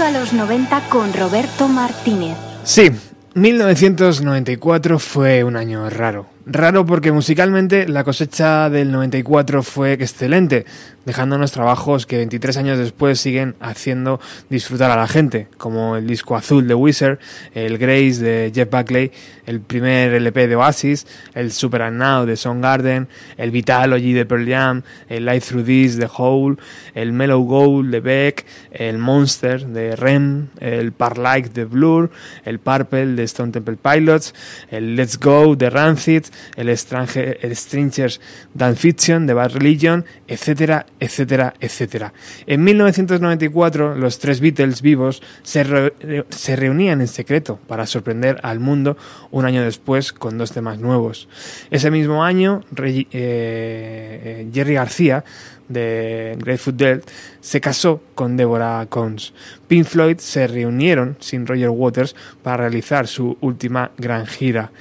[0.00, 2.34] A los 90 con Roberto Martínez.
[2.64, 2.90] Sí,
[3.34, 6.24] 1994 fue un año raro.
[6.52, 10.66] Raro porque musicalmente la cosecha del 94 fue excelente,
[11.06, 16.34] dejándonos trabajos que 23 años después siguen haciendo disfrutar a la gente, como el disco
[16.34, 17.20] azul de Wizard,
[17.54, 19.12] el Grace de Jeff Buckley,
[19.46, 23.06] el primer LP de Oasis, el Super and Now de Soundgarden,
[23.36, 26.56] el Vitalogy de Pearl Jam, el Light Through This de Hole,
[26.94, 32.10] el Mellow Gold de Beck, el Monster de Rem, el Parlike de Blur,
[32.44, 34.34] el Purple de Stone Temple Pilots,
[34.70, 36.24] el Let's Go de Rancid,
[36.56, 37.56] el, Stranger, el
[38.54, 42.12] Dan Fiction de Bad Religion, etcétera, etcétera, etcétera.
[42.46, 48.60] En 1994, los tres Beatles vivos se, re- se reunían en secreto para sorprender al
[48.60, 48.96] mundo
[49.30, 51.28] un año después con dos temas nuevos.
[51.70, 55.24] Ese mismo año, eh, eh, Jerry García
[55.68, 57.00] de Grateful Dead
[57.40, 59.32] se casó con Deborah Combs.
[59.68, 64.72] Pink Floyd se reunieron sin Roger Waters para realizar su última gran gira.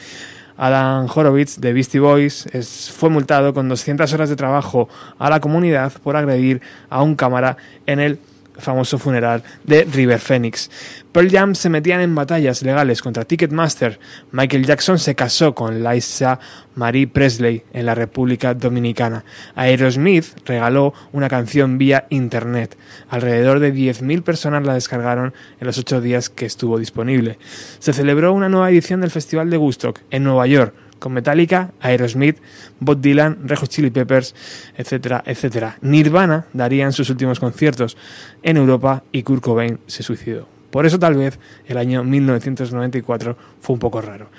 [0.60, 2.46] Adam Horowitz de Beastie Boys
[2.94, 7.56] fue multado con 200 horas de trabajo a la comunidad por agredir a un cámara
[7.86, 8.20] en el
[8.60, 10.70] famoso funeral de River Phoenix.
[11.12, 14.00] Pearl Jam se metían en batallas legales contra Ticketmaster.
[14.32, 16.40] Michael Jackson se casó con Liza
[16.76, 19.26] Marie Presley en la República Dominicana.
[19.56, 22.78] Aerosmith regaló una canción vía internet.
[23.10, 27.40] Alrededor de 10.000 personas la descargaron en los ocho días que estuvo disponible.
[27.80, 32.38] Se celebró una nueva edición del Festival de Woodstock en Nueva York con Metallica, Aerosmith,
[32.80, 34.36] Bob Dylan, Red Hot Chili Peppers,
[34.78, 35.78] etcétera, etcétera.
[35.82, 37.98] Nirvana darían sus últimos conciertos
[38.44, 40.48] en Europa y Kurt Cobain se suicidó.
[40.72, 44.30] Por eso tal vez el año 1994 fue un poco raro.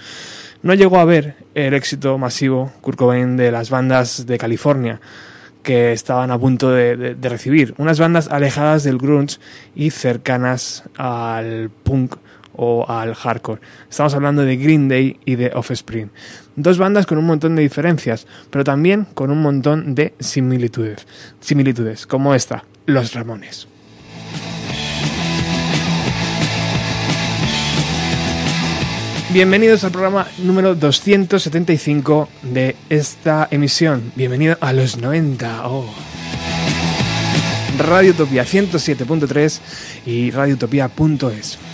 [0.63, 5.01] No llegó a ver el éxito masivo Kurt Cobain de las bandas de California
[5.63, 7.75] que estaban a punto de, de- de recibir.
[7.79, 9.39] Unas bandas alejadas del grunge
[9.75, 12.17] y cercanas al punk
[12.63, 13.63] o al hardcore.
[13.89, 16.11] Estamos hablando de Green Day y de Offspring.
[16.57, 21.07] Dos bandas con un montón de diferencias, pero también con un montón de similitudes.
[21.41, 23.67] Similitudes, como esta, Los Ramones.
[29.33, 34.13] Bienvenidos al programa número 275 de esta emisión.
[34.17, 35.67] Bienvenido a los 90.
[35.67, 35.87] Oh.
[37.79, 39.61] Radio Utopía 107.3
[40.05, 41.70] y radiotopía.es.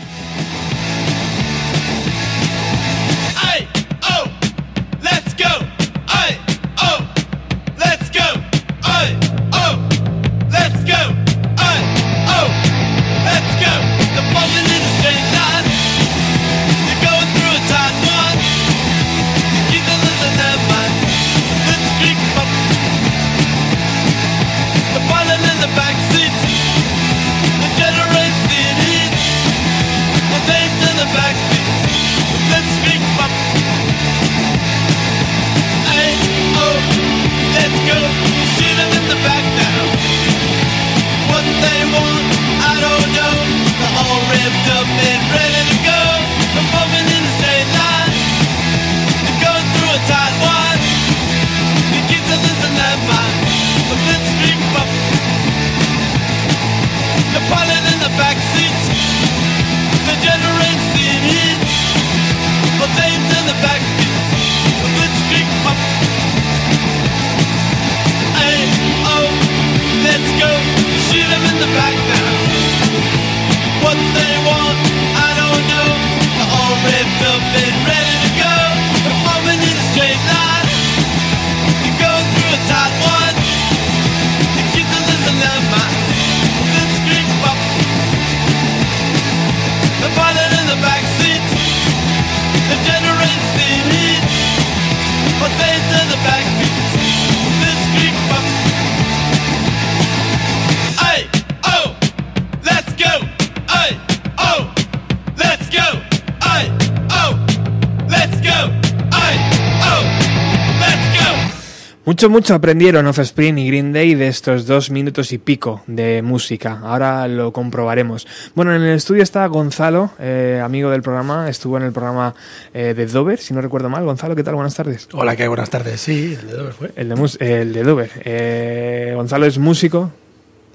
[112.26, 116.81] Mucho, mucho aprendieron Offspring y Green Day de estos dos minutos y pico de música.
[116.82, 118.26] Ahora lo comprobaremos.
[118.56, 121.49] Bueno, en el estudio está Gonzalo, eh, amigo del programa.
[121.49, 122.34] Estuvo en el programa
[122.75, 124.05] eh, de Dover, si no recuerdo mal.
[124.05, 124.56] Gonzalo, ¿qué tal?
[124.56, 125.08] Buenas tardes.
[125.12, 125.46] Hola, ¿qué?
[125.46, 126.00] Buenas tardes.
[126.00, 126.90] Sí, el de Dover fue.
[126.96, 128.11] El de, el de Dover.
[128.25, 130.11] Eh, Gonzalo es músico,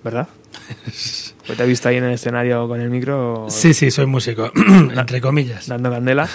[0.05, 0.29] ¿verdad?
[1.45, 4.51] Pues te he visto ahí en el escenario con el micro Sí, sí, soy músico,
[4.95, 5.67] entre comillas.
[5.67, 6.27] dando candela.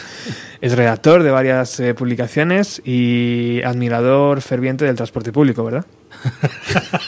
[0.61, 5.87] Es redactor de varias eh, publicaciones y admirador ferviente del transporte público, ¿verdad?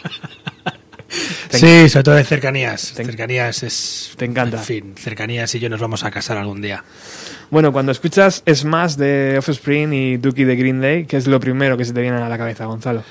[1.50, 2.92] Sí, sobre todo de cercanías.
[2.94, 4.12] Te- Cercanías es...
[4.16, 4.58] te encanta.
[4.58, 6.84] En fin, cercanías y yo nos vamos a casar algún día.
[7.50, 11.78] Bueno, cuando escuchas Smash de Offspring y Dookie de Green Day, ¿qué es lo primero
[11.78, 13.02] que se te viene a la cabeza, Gonzalo?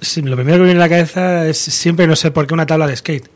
[0.00, 2.66] Sí, lo primero que viene a la cabeza es siempre, no sé por qué, una
[2.66, 3.28] tabla de skate.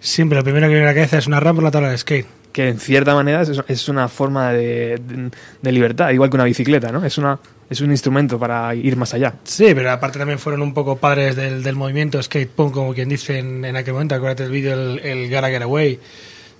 [0.00, 1.98] Siempre lo primero que viene a la cabeza es una rampa por la tabla de
[1.98, 2.26] skate.
[2.52, 5.30] Que en cierta manera es, es una forma de, de-
[5.62, 7.04] de libertad, igual que una bicicleta, ¿no?
[7.04, 7.38] Es, una,
[7.68, 9.34] es un instrumento para ir más allá.
[9.44, 13.08] Sí, pero aparte también fueron un poco padres del, del movimiento skate punk, como quien
[13.08, 14.16] dice en, en aquel momento.
[14.16, 16.00] Acuérdate del vídeo, el, el Gotta Get Away.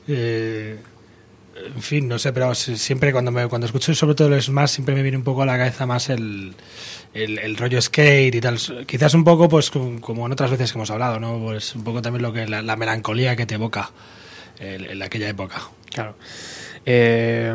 [0.06, 0.76] Eh,
[1.66, 4.94] en fin, no sé, pero siempre cuando me, cuando escucho sobre todo el Smash siempre
[4.94, 6.54] me viene un poco a la cabeza más el,
[7.14, 8.58] el, rollo skate y tal.
[8.86, 11.38] Quizás un poco, pues como, en otras veces que hemos hablado, ¿no?
[11.38, 13.90] Pues un poco también lo que la, la melancolía que te evoca
[14.58, 15.62] en, en aquella época.
[15.90, 16.16] Claro.
[16.86, 17.52] Eh,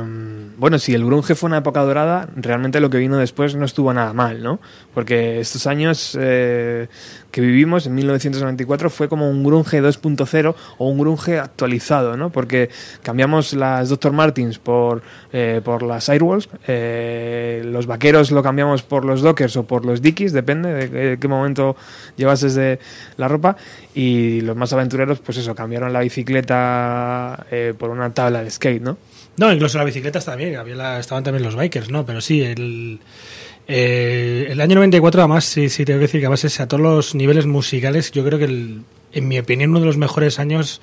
[0.57, 3.93] bueno, si el grunge fue una época dorada, realmente lo que vino después no estuvo
[3.93, 4.59] nada mal, ¿no?
[4.93, 6.87] Porque estos años eh,
[7.35, 12.29] que vivimos, en 1994, fue como un grunge 2.0 o un grunge actualizado, ¿no?
[12.29, 12.69] Porque
[13.03, 14.13] cambiamos las Dr.
[14.13, 15.01] Martins por,
[15.33, 20.01] eh, por las Airwalls, eh, los vaqueros lo cambiamos por los Dockers o por los
[20.01, 21.75] Dickies, depende de qué momento
[22.15, 22.79] llevases de
[23.17, 23.57] la ropa,
[23.93, 28.81] y los más aventureros, pues eso, cambiaron la bicicleta eh, por una tabla de skate,
[28.81, 28.97] ¿no?
[29.37, 32.05] No, incluso las bicicletas también, había la- estaban también los bikers, ¿no?
[32.05, 33.01] Pero sí, el,
[33.67, 36.81] eh, el año 94, además, sí, sí, tengo que decir que además es a todos
[36.81, 38.81] los niveles musicales, yo creo que, el-
[39.13, 40.81] en mi opinión, uno de los mejores años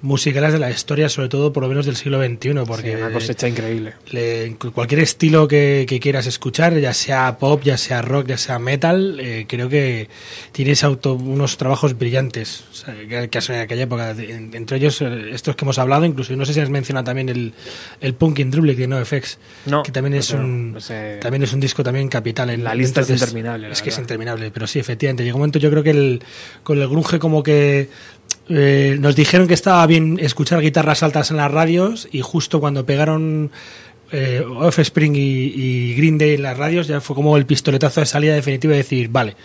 [0.00, 3.10] musicales de la historia, sobre todo por lo menos del siglo XXI, porque Sí, una
[3.12, 3.94] cosecha increíble.
[4.10, 8.58] le- cualquier estilo que, que quieras escuchar, ya sea pop, ya sea rock, ya sea
[8.60, 10.08] metal, eh, creo que
[10.52, 14.10] tienes auto, unos trabajos brillantes o sea, que, que has en aquella época.
[14.10, 17.52] Entre ellos, eh, estos que hemos hablado, incluso no sé si has mencionado también el,
[18.00, 21.18] el Punk in Drublic de NoFX, No, que también es no, un no sé.
[21.20, 22.50] también es un disco también capital.
[22.50, 25.24] En, La lista es interminable, la Es que es interminable, pero sí, efectivamente.
[25.24, 26.22] Llegó un momento, yo creo que el,
[26.62, 27.88] con el grunge como que
[28.48, 32.86] eh, nos dijeron que estaba bien escuchar guitarras altas en las radios y justo cuando
[32.86, 33.50] pegaron
[34.10, 38.06] eh, Offspring y, y Green Day en las radios ya fue como el pistoletazo de
[38.06, 39.36] salida definitiva de decir, vale,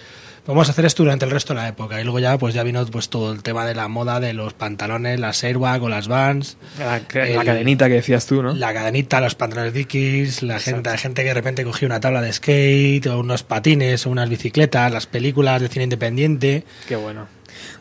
[0.45, 2.00] vamos a hacer esto durante el resto de la época.
[2.00, 4.53] Y luego ya pues ya vino pues todo el tema de la moda de los
[4.53, 6.57] pantalones, las Airwag o las Vans.
[6.80, 8.53] La, cadenita que decías tú, ¿no?
[8.53, 12.21] La cadenita, los pantalones Dickies, la gente, la gente que de repente cogía una tabla
[12.21, 16.63] de skate o unos patines o unas bicicletas, las películas de cine independiente.
[16.88, 17.27] Qué bueno.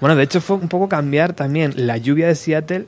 [0.00, 2.86] Bueno, de hecho fue un poco cambiar también la lluvia de Seattle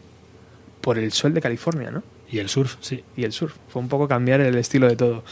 [0.80, 2.02] por el sol de California, ¿no?
[2.30, 3.04] Y el surf, sí.
[3.16, 3.54] y el surf.
[3.68, 5.25] Fue un poco cambiar el estilo de todo.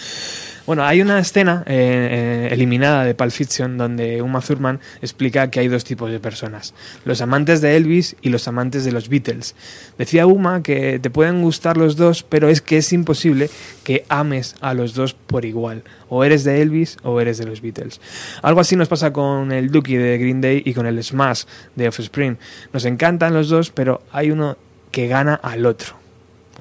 [0.64, 5.58] Bueno, hay una escena eh, eh, eliminada de Pulp Fiction donde Uma Thurman explica que
[5.58, 6.72] hay dos tipos de personas,
[7.04, 9.56] los amantes de Elvis y los amantes de los Beatles.
[9.98, 13.50] Decía Uma que te pueden gustar los dos, pero es que es imposible
[13.82, 15.82] que ames a los dos por igual.
[16.08, 18.00] O eres de Elvis o eres de los Beatles.
[18.42, 21.42] Algo así nos pasa con el Dookie de Green Day y con el Smash
[21.74, 22.38] de Offspring.
[22.72, 24.56] Nos encantan los dos, pero hay uno
[24.92, 26.02] que gana al otro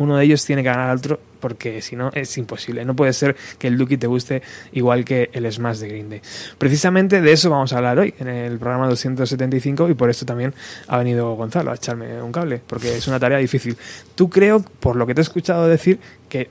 [0.01, 2.85] uno de ellos tiene que ganar al otro porque si no es imposible.
[2.85, 6.21] No puede ser que el Dookie te guste igual que el Smash de Green.
[6.57, 10.53] Precisamente de eso vamos a hablar hoy en el programa 275 y por esto también
[10.87, 13.75] ha venido Gonzalo a echarme un cable porque es una tarea difícil.
[14.15, 16.49] Tú creo, por lo que te he escuchado decir, que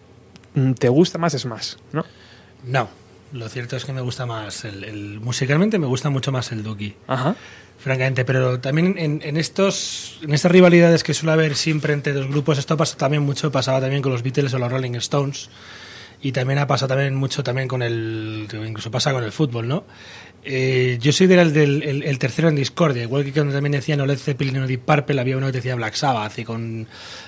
[0.55, 2.05] mm, te gusta más Smash, ¿no?
[2.65, 2.89] No,
[3.33, 6.63] lo cierto es que me gusta más, el, el- musicalmente me gusta mucho más el
[6.63, 7.37] Duki, Ajá.
[7.79, 12.29] francamente, pero también en, en estos en estas rivalidades que suele haber siempre entre dos
[12.29, 15.49] grupos, esto pasa también mucho, pasaba también con los Beatles o los Rolling Stones,
[16.23, 19.85] y también ha pasado también mucho también con el, incluso pasa con el fútbol, ¿no?
[20.43, 24.07] Eh, yo soy del, del el, el tercero en discordia, igual que cuando también decían
[24.07, 26.87] Led Zeppelin o Deep Purple, había uno que decía Black Sabbath, y con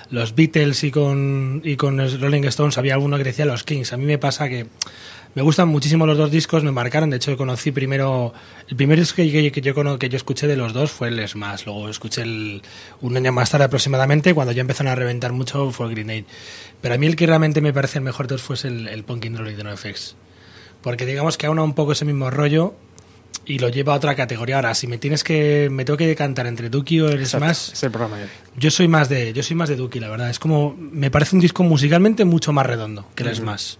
[0.09, 3.93] los Beatles y con, y con los Rolling Stones había uno que decía los Kings.
[3.93, 4.65] A mí me pasa que
[5.35, 8.33] me gustan muchísimo los dos discos, me marcaron, de hecho conocí primero,
[8.67, 11.27] el primer disco que, que- que yo, que yo escuché de los dos fue el
[11.27, 12.61] Smash, luego escuché el,
[13.01, 16.25] un año más tarde aproximadamente, cuando ya empezaron a reventar mucho fue el Grenade.
[16.81, 19.03] Pero a mí el que realmente me parece el mejor de todos fue el, el
[19.03, 20.15] Punk in Rolling de NoFX.
[20.81, 22.75] Porque digamos que aúna un poco ese mismo rollo
[23.45, 24.57] y lo lleva a otra categoría.
[24.57, 27.83] Ahora, si me tienes que, me tengo que decantar entre Duki o el Smash, Es
[27.83, 28.17] el programa
[28.57, 30.29] yo soy más de, yo soy más de Duki, la verdad.
[30.29, 33.37] Es como, me parece un disco musicalmente mucho más redondo que el Ujú.
[33.43, 33.75] Smash.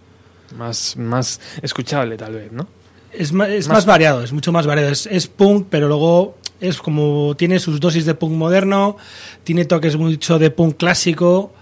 [0.56, 2.66] Más, más escuchable tal vez, ¿no?
[3.12, 4.90] Es, ma- es Más- más, variado, es mucho más variado.
[4.90, 8.96] Es, es punk, pero luego es como tiene sus dosis de punk moderno,
[9.44, 11.52] tiene toques mucho de punk clásico,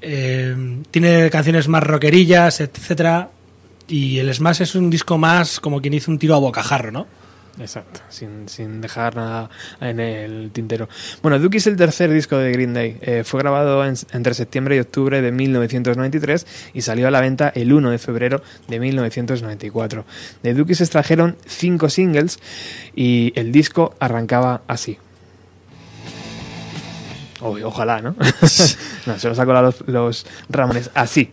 [0.00, 0.54] eh,
[0.90, 3.30] tiene canciones más rockerillas, etcétera.
[3.88, 7.06] Y el Smash es un disco más como quien hizo un tiro a bocajarro, ¿no?
[7.60, 9.50] Exacto, sin, sin dejar nada
[9.80, 10.88] en el tintero.
[11.22, 12.98] Bueno, Dookie es el tercer disco de Green Day.
[13.00, 17.48] Eh, fue grabado en- entre septiembre y octubre de 1993 y salió a la venta
[17.54, 20.04] el 1 de febrero de 1994.
[20.44, 22.38] De Dookie se extrajeron cinco singles
[22.94, 24.98] y el disco arrancaba así.
[27.40, 28.16] Ojalá, ¿no?
[29.06, 31.30] no, se lo sacó los, los Ramones así.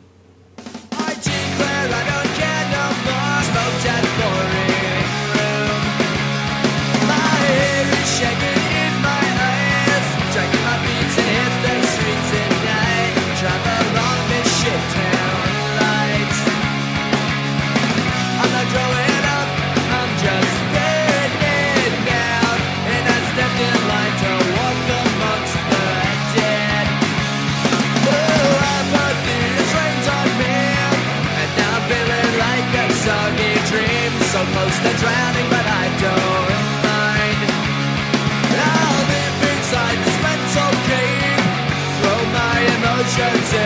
[43.16, 43.65] churches.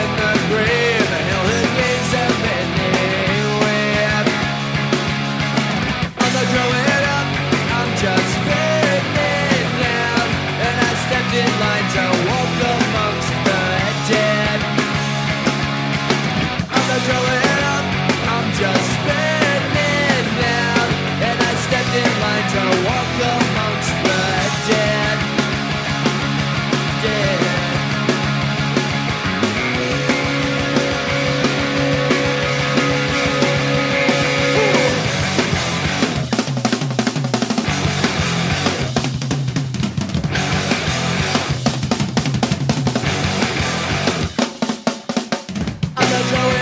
[46.28, 46.59] Joey.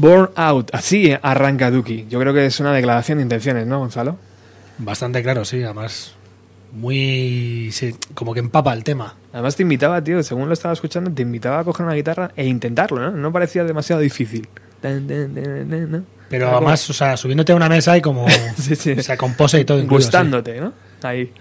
[0.00, 2.06] Born Out, así arranca Dookie.
[2.08, 4.16] Yo creo que es una declaración de intenciones, ¿no, Gonzalo?
[4.78, 6.14] Bastante claro, sí, además
[6.72, 9.14] muy sí, como que empapa el tema.
[9.32, 12.46] Además te invitaba, tío, según lo estaba escuchando, te invitaba a coger una guitarra e
[12.46, 13.10] intentarlo, ¿no?
[13.10, 14.48] No parecía demasiado difícil.
[16.30, 18.26] Pero además, o sea, subiéndote a una mesa y como
[18.56, 18.92] Sí, sí.
[18.92, 20.06] o sea, con pose y todo incluido, sí.
[20.06, 20.72] Gustándote, ¿no?
[21.02, 21.32] Ahí.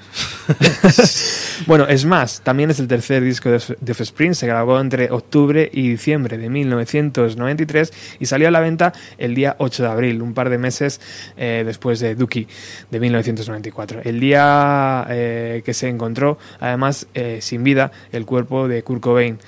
[1.67, 5.89] bueno, es más, también es el tercer disco de, Offspring, se grabó entre octubre y
[5.89, 10.49] diciembre de 1993 y salió a la venta el día 8 de abril, un par
[10.49, 11.01] de meses
[11.37, 12.47] eh, después de Dookie
[12.89, 14.01] de 1994.
[14.03, 19.39] El día eh, que se encontró, además, eh, sin vida, el cuerpo de Kurt Cobain.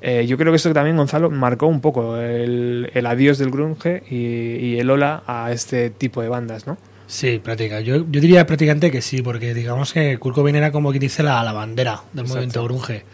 [0.00, 4.14] Yo creo que esto también, Gonzalo, marcó un poco el, el adiós del grunge y,
[4.14, 6.78] y el hola a este tipo de bandas, ¿no?
[7.08, 7.80] Sí, práctica.
[7.80, 11.22] Yo, yo diría prácticamente que sí, porque digamos que Kurt Cobain era como quien dice
[11.22, 12.28] la, la bandera del Exacto.
[12.28, 13.04] movimiento grunge.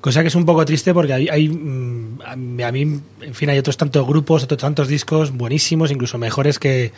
[0.00, 2.34] Cosa que es un poco triste porque hay, hay, mm, a
[2.72, 2.80] mí,
[3.20, 6.92] en fin, hay otros tantos grupos, otros tantos discos buenísimos, incluso mejores que,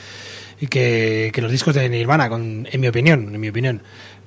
[0.70, 3.82] que, que los discos de Nirvana, con, en mi opinión, en mi opinión.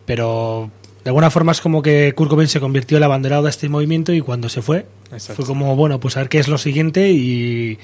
[0.06, 0.70] Pero
[1.04, 3.70] de alguna forma es como que Kurt Cobain se convirtió en la banderada de este
[3.70, 5.36] movimiento y cuando se fue, Exacto.
[5.38, 7.80] fue como, bueno, pues a ver qué es lo siguiente y...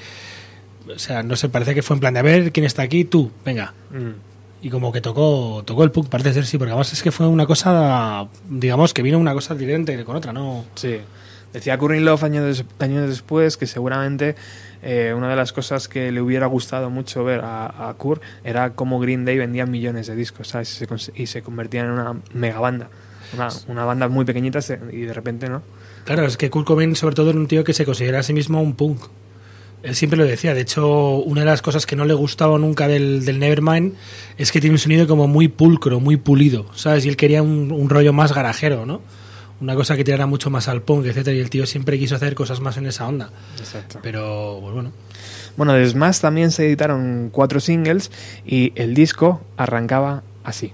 [0.93, 3.05] O sea, no sé, parece que fue en plan de a ver quién está aquí,
[3.05, 4.32] tú, venga, Mm.
[4.63, 7.27] Y como que tocó tocó el punk, parece ser sí, porque además es que fue
[7.27, 10.63] una cosa, digamos, que vino una cosa diferente con otra, ¿no?
[10.75, 11.00] Sí.
[11.51, 14.36] Decía Currin Love años, años después que seguramente
[14.82, 18.72] eh, una de las cosas que le hubiera gustado mucho ver a, a Kurt era
[18.72, 20.82] cómo Green Day vendía millones de discos, ¿sabes?
[20.82, 22.89] Y se, y se convertían en una mega banda.
[23.34, 24.60] Una, una banda muy pequeñita
[24.91, 25.62] y de repente, ¿no?
[26.05, 28.32] Claro, es que Kurt Cobain sobre todo era un tío que se considera a sí
[28.32, 29.01] mismo un punk.
[29.83, 32.87] Él siempre lo decía, de hecho, una de las cosas que no le gustaba nunca
[32.87, 33.93] del, del Nevermind
[34.37, 37.05] es que tiene un sonido como muy pulcro, muy pulido, ¿sabes?
[37.05, 39.01] Y él quería un, un rollo más garajero, ¿no?
[39.59, 42.33] Una cosa que tirara mucho más al punk, etcétera, y el tío siempre quiso hacer
[42.33, 43.29] cosas más en esa onda.
[43.59, 43.99] Exacto.
[44.01, 44.93] Pero, pues bueno.
[45.57, 48.09] Bueno, de Smash también se editaron cuatro singles
[48.45, 50.73] y el disco arrancaba así.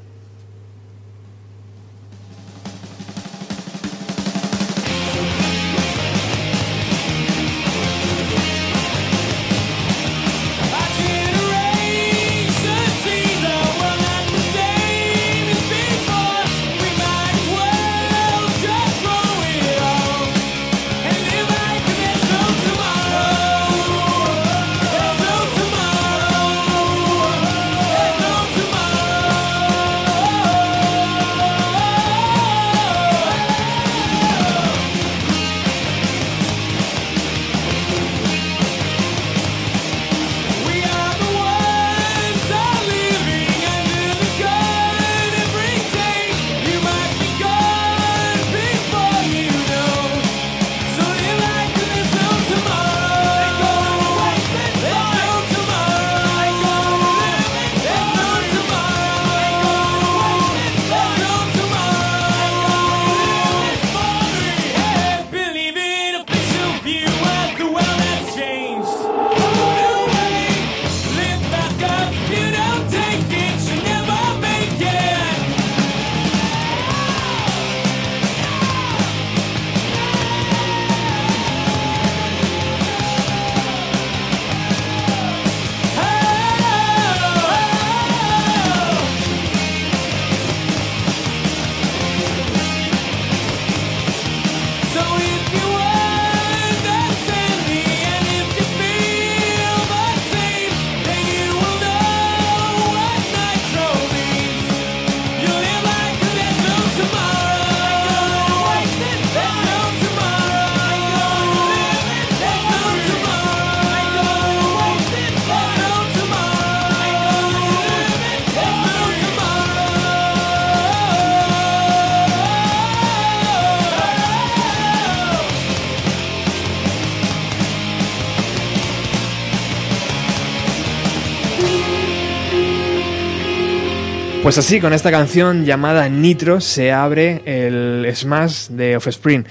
[134.50, 139.46] Pues así, con esta canción llamada Nitro se abre el Smash de Offspring.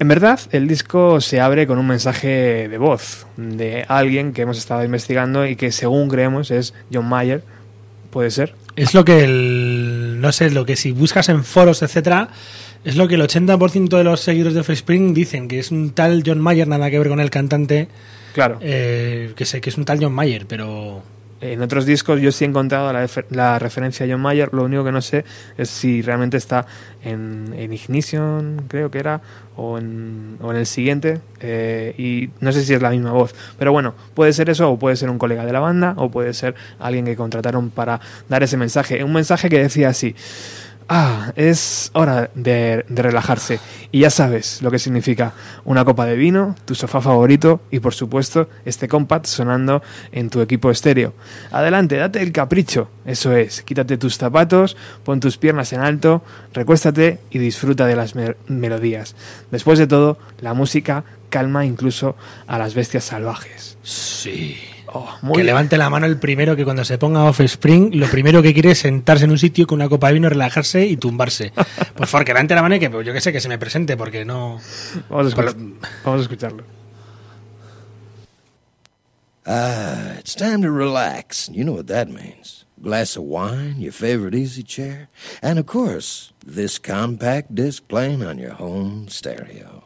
[0.00, 4.58] En verdad, el disco se abre con un mensaje de voz de alguien que hemos
[4.58, 7.44] estado investigando y que según creemos es John Mayer.
[8.10, 8.56] ¿Puede ser?
[8.74, 10.20] Es lo que el.
[10.20, 12.30] No sé, lo que si buscas en foros, etcétera,
[12.84, 16.24] es lo que el 80% de los seguidores de Offspring dicen, que es un tal
[16.26, 17.86] John Mayer, nada que ver con el cantante,
[18.34, 18.58] Claro.
[18.60, 21.04] eh, que sé que es un tal John Mayer, pero.
[21.42, 24.62] En otros discos yo sí he encontrado la, efe- la referencia a John Mayer, lo
[24.62, 25.24] único que no sé
[25.58, 26.66] es si realmente está
[27.02, 29.20] en, en Ignition, creo que era,
[29.56, 33.34] o en, o en el siguiente, eh, y no sé si es la misma voz.
[33.58, 36.32] Pero bueno, puede ser eso, o puede ser un colega de la banda, o puede
[36.32, 39.02] ser alguien que contrataron para dar ese mensaje.
[39.02, 40.14] Un mensaje que decía así.
[40.94, 43.58] Ah, es hora de, relajarse.
[43.92, 45.32] Y ya sabes lo que significa
[45.64, 50.42] una copa de vino, tu sofá favorito y por supuesto este compact sonando en tu
[50.42, 51.14] equipo estéreo.
[51.50, 52.90] Adelante, date el capricho.
[53.06, 58.14] Eso es, quítate tus zapatos, pon tus piernas en alto, recuéstate y disfruta de las
[58.14, 59.16] me- melodías.
[59.50, 63.78] Después de todo, la música calma incluso a las bestias salvajes.
[63.82, 64.58] Sí.
[64.94, 65.46] Oh, muy que bien.
[65.46, 68.78] levante la mano el primero que cuando se ponga Offspring, lo primero que quiere es
[68.80, 71.52] sentarse en un sitio con una copa de vino, relajarse y tumbarse.
[71.96, 73.58] Por favor, que levante la mano y que pues, yo que sé, que se me
[73.58, 74.60] presente, porque no.
[75.08, 75.42] Vamos a,
[76.04, 76.64] vamos a escucharlo.
[79.46, 81.48] Ah, it's time to relax.
[81.48, 82.64] You know what that means.
[82.80, 85.08] Glass of wine, your favorite easy chair,
[85.40, 89.84] and of course, this compact disc playing on your home stereo.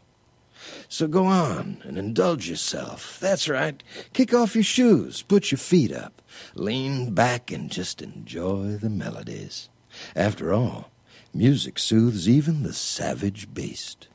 [0.88, 3.18] So go on and indulge yourself.
[3.20, 3.82] That's right.
[4.12, 6.22] Kick off your shoes, put your feet up,
[6.54, 9.68] lean back, and just enjoy the melodies.
[10.14, 10.90] After all,
[11.32, 14.08] music soothes even the savage beast.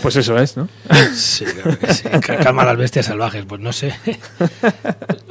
[0.00, 0.68] Pues eso es, ¿no?
[1.14, 2.02] Sí, claro que sí.
[2.20, 3.94] Ca- Calma a las bestias salvajes, pues no sé.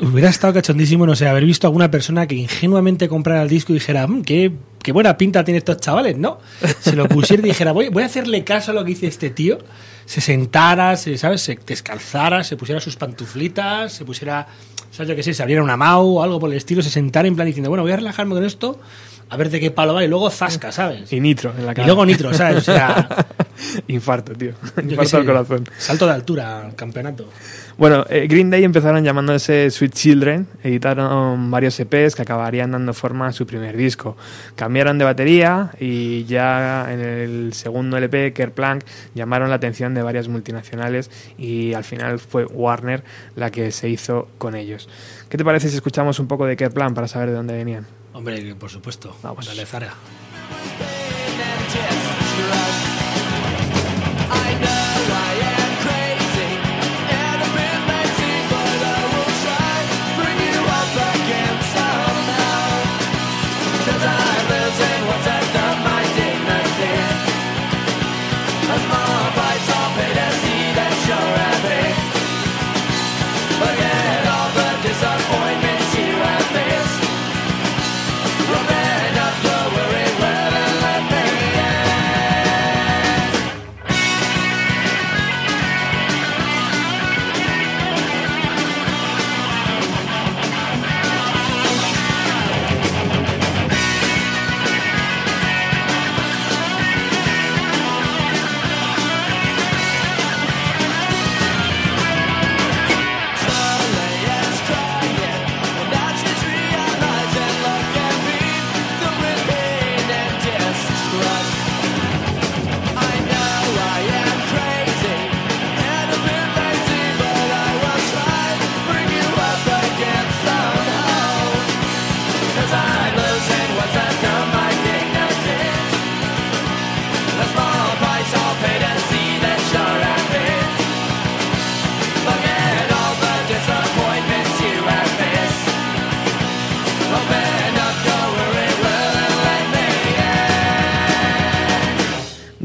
[0.01, 3.71] Hubiera estado cachondísimo, no sé, haber visto a alguna persona que ingenuamente comprara el disco
[3.71, 4.51] y dijera, "Mm, qué,
[4.83, 6.39] qué buena pinta tienen estos chavales, ¿no?
[6.79, 9.29] Se lo pusiera y dijera, voy, voy a hacerle caso a lo que dice este
[9.31, 9.57] tío.
[10.05, 11.41] Se sentara, se, ¿sabes?
[11.41, 14.45] Se descalzara, se pusiera sus pantuflitas, se pusiera,
[14.91, 15.09] ¿sabes?
[15.09, 17.35] Yo qué sé, se abriera una MAU o algo por el estilo, se sentara en
[17.35, 18.79] plan diciendo, bueno, voy a relajarme con esto,
[19.29, 21.11] a ver de qué palo va y luego zasca, ¿sabes?
[21.11, 21.87] Y nitro en la Y cara.
[21.87, 22.57] luego nitro, ¿sabes?
[22.57, 23.07] O sea,
[23.87, 24.51] Infarto, tío.
[24.83, 25.63] Infarto al corazón.
[25.77, 27.29] Salto de altura al campeonato.
[27.77, 33.27] Bueno, eh, Green Day empezaron llamándose Sweet Children, editaron varios EPs que acabarían dando forma
[33.27, 34.15] a su primer disco.
[34.55, 40.29] Cambiaron de batería y ya en el segundo LP, Kerplunk, llamaron la atención de varias
[40.29, 43.03] multinacionales y al final fue Warner
[43.35, 44.87] la que se hizo con ellos.
[45.27, 47.85] ¿Qué te parece si escuchamos un poco de Kerplunk para saber de dónde venían?
[48.13, 49.13] Hombre, por supuesto.
[49.21, 49.45] Vamos.
[49.47, 49.93] Dale, Zara.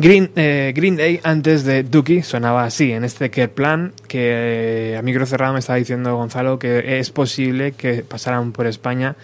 [0.01, 5.03] Green, eh, Green Day antes de Dookie sonaba así, en este Kerplan, que eh, a
[5.03, 9.17] micro cerrado me estaba diciendo Gonzalo que es posible que pasaran por España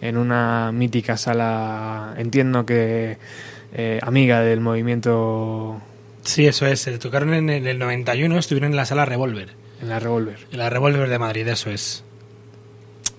[0.00, 3.16] en una mítica sala, entiendo que
[3.74, 5.80] eh, amiga del movimiento
[6.24, 6.80] Sí, eso es.
[6.80, 9.50] Se tocaron en el el 91, estuvieron en la sala Revolver.
[9.80, 10.38] en la Revolver.
[10.50, 12.02] En la Revolver de Madrid, eso es.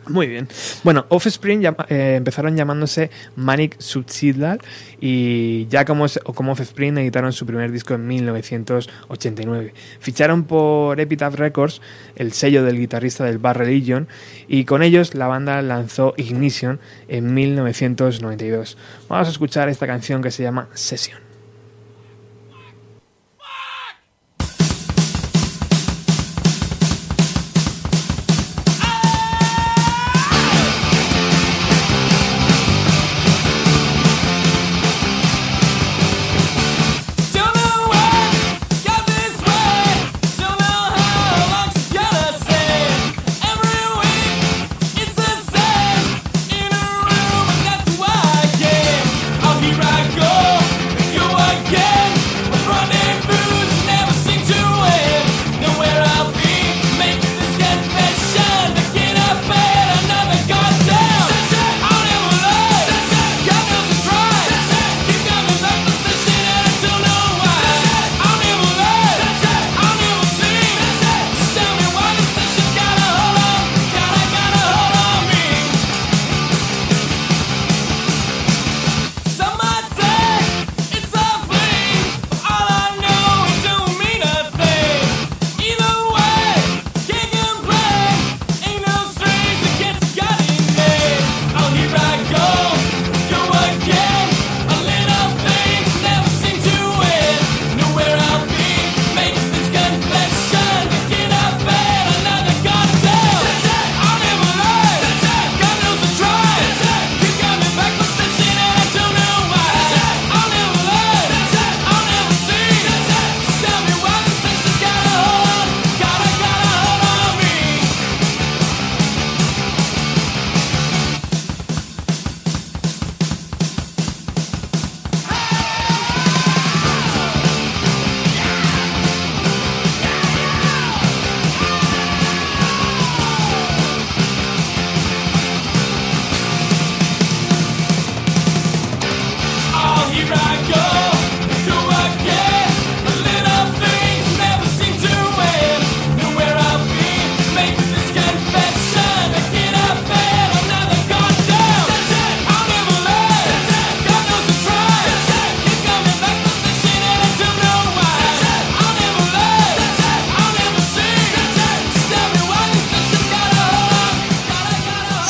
[0.08, 0.48] Muy bien.
[0.84, 4.60] Bueno, Offspring llama- eh, empezaron llamándose Manic Suicidal
[5.02, 9.74] y ya como, como Offspring editaron su primer disco en 1989.
[10.00, 11.82] Ficharon por Epitaph Records,
[12.16, 14.08] el sello del guitarrista del Bar Religion,
[14.48, 18.78] y con ellos la banda lanzó Ignition en 1992.
[19.10, 21.25] Vamos a escuchar esta canción que se llama Session.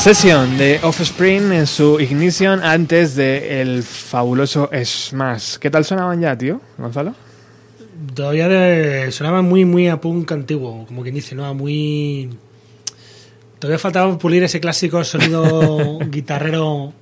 [0.06, 5.56] Session de Offspring en su Ignition antes de el fabuloso Smash.
[5.58, 6.62] ¿Qué tal sonaban ya, tío?
[6.78, 7.16] Gonzalo.
[8.14, 11.44] Todavía de, sonaba muy, muy a punk antiguo, como quien dice, ¿no?
[11.44, 12.30] A muy...
[13.58, 16.94] Todavía faltaba pulir ese clásico sonido guitarrero,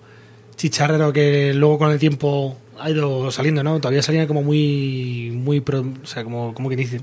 [0.70, 3.80] chicharrero que luego con el tiempo ha ido saliendo, ¿no?
[3.80, 7.00] Todavía salía como muy, muy, pro- o sea, como, como quien dice,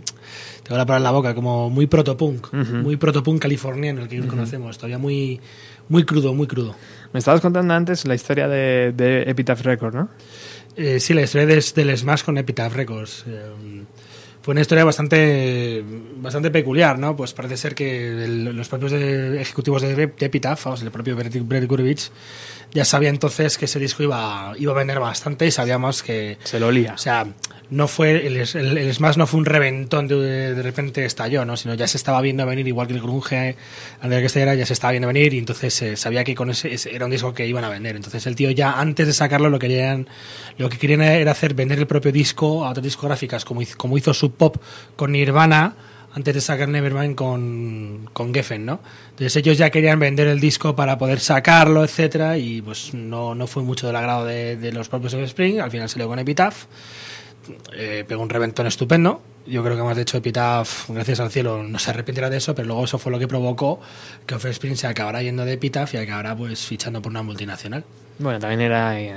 [0.65, 4.77] tengo la palabra en la boca, como muy protopunk, muy protopunk californiano, el que conocemos,
[4.79, 5.41] todavía muy,
[5.89, 6.75] muy crudo, muy crudo.
[7.13, 10.09] Me estabas contando antes la historia de, de Epitaph Records, ¿no?
[10.77, 13.25] Eh, sí, la historia des- del Smash con Epitaph Records.
[13.27, 13.51] eh,
[14.43, 15.85] fue una historia bastante
[16.17, 17.17] bastante peculiar, ¿no?
[17.17, 21.17] Pues parece ser que el- los propios de- ejecutivos de, de Epitaph, vamos, el propio
[21.17, 22.11] Brett, Gurevich,
[22.73, 26.39] ya sabía entonces que ese disco iba, iba a vender bastante y sabíamos que...
[26.45, 26.95] Se lo olía.
[26.95, 27.27] O sea,
[27.71, 31.57] no fue el, el, el Smash no fue un reventón de, de repente estalló, ¿no?
[31.57, 33.57] Sino ya se estaba viendo venir, igual que el grunge,
[34.01, 36.51] antes de que estallara, ya se estaba viendo venir y entonces eh, sabía que con
[36.51, 37.97] ese, ese era un disco que iban a vender.
[37.97, 40.07] Entonces el tío ya antes de sacarlo lo querían,
[40.57, 44.15] lo que querían era hacer vender el propio disco a otras discográficas, como como hizo
[44.31, 44.57] Pop
[44.97, 45.75] con Nirvana
[46.13, 48.81] antes de sacar Nevermind con, con Geffen, ¿no?
[49.11, 53.47] Entonces ellos ya querían vender el disco para poder sacarlo, etcétera, y pues no, no
[53.47, 56.65] fue mucho del agrado de, los propios Spring, al final salió con Epitaph,
[57.75, 59.23] eh, pegó un reventón estupendo.
[59.47, 62.55] Yo creo que más de hecho Epitaph, gracias al cielo, no se arrepentirá de eso,
[62.55, 63.81] pero luego eso fue lo que provocó
[64.27, 67.85] que Offspring se acabará yendo de Epitaph y acabará pues fichando por una multinacional.
[68.19, 69.15] Bueno, también era, eh,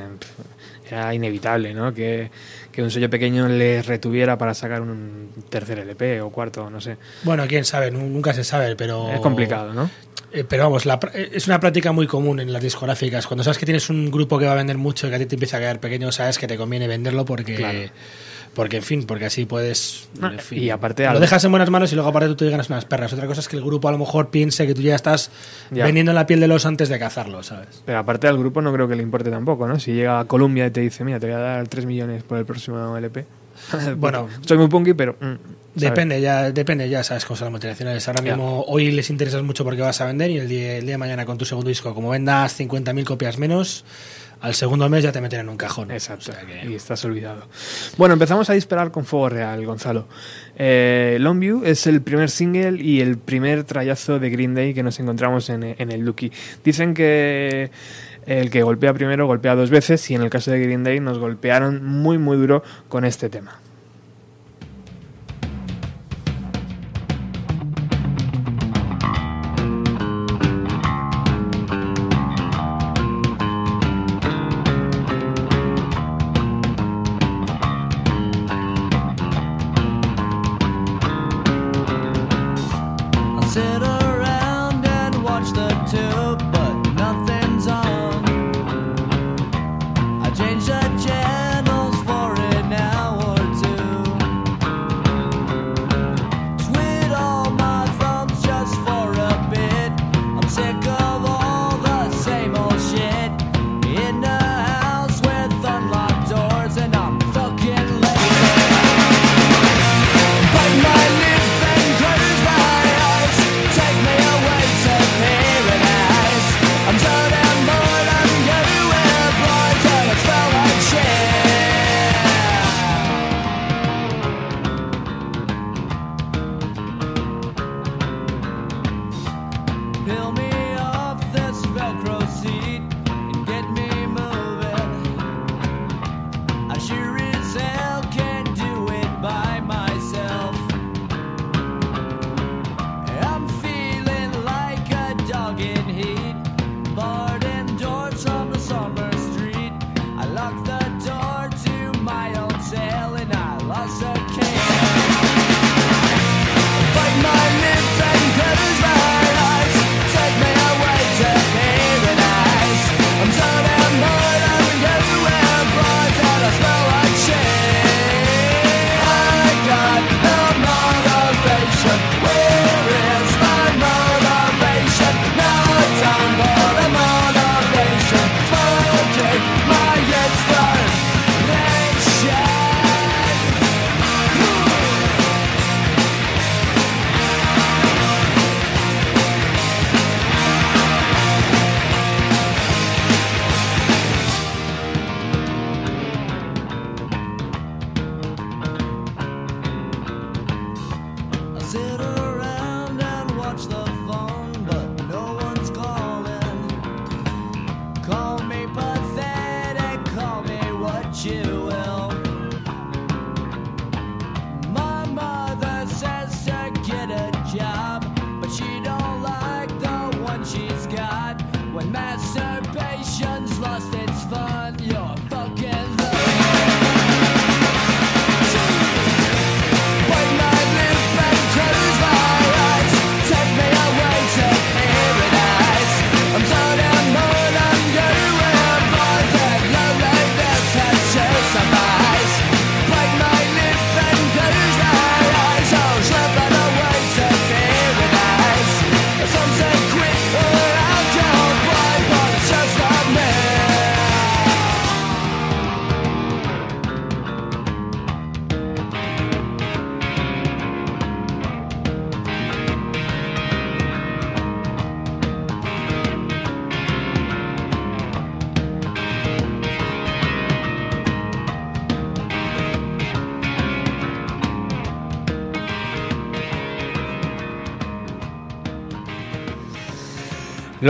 [0.94, 1.94] era inevitable, ¿no?
[1.94, 2.32] Que,
[2.72, 6.98] que un sello pequeño le retuviera para sacar un tercer LP o cuarto, no sé.
[7.24, 9.12] Bueno, quién sabe, nu- nunca se sabe, pero...
[9.12, 9.90] Es complicado, ¿no?
[10.32, 13.28] Eh, pero vamos, la eh, es una práctica muy común en las discográficas.
[13.28, 15.26] Cuando sabes que tienes un grupo que va a vender mucho y que a ti
[15.28, 17.56] te empieza a quedar pequeño, sabes que te conviene venderlo porque...
[17.56, 17.80] Claro.
[18.54, 20.08] Porque, en fin, porque así puedes...
[20.22, 22.70] En fin, y aparte Lo dejas en buenas manos y luego aparte tú te ganas
[22.70, 23.12] unas perras.
[23.14, 25.32] Otra cosa es que el grupo a lo mejor piense que tú ya estás
[25.72, 25.86] Ya.
[25.86, 27.82] vendiendo la piel de los antes de cazarlo, ¿sabes?
[27.86, 29.80] Pero aparte al grupo no creo que le importe tampoco, ¿no?
[29.80, 32.38] Si llega a Columbia y te dice, mira, te voy a dar 3 millones por
[32.38, 33.26] el próximo LP.
[33.98, 35.16] Bueno, Soy muy punky, pero...
[35.20, 35.34] mm.
[35.76, 38.08] Depende, ya, depende, ya sabes cómo son las multinacionales.
[38.08, 38.36] Ahora Ya.
[38.36, 40.98] mismo, hoy les interesas mucho porque vas a vender y el día, el día de
[41.00, 43.84] mañana con tu segundo disco, como vendas 50.000 copias menos,
[44.44, 45.90] al segundo mes ya te meten en un cajón.
[45.90, 47.48] Exacto, O sea que- y estás olvidado.
[47.98, 50.06] Bueno, empezamos a disparar con fuego real, Gonzalo.
[50.58, 55.00] Eh, Longview es el primer single y el primer trayazo de Green Day que nos
[55.00, 56.30] encontramos en, en el Lucky.
[56.64, 57.72] Dicen que
[58.26, 61.20] el que golpea primero golpea dos veces y en el caso de Green Day nos
[61.20, 63.60] golpearon muy muy duro con este tema.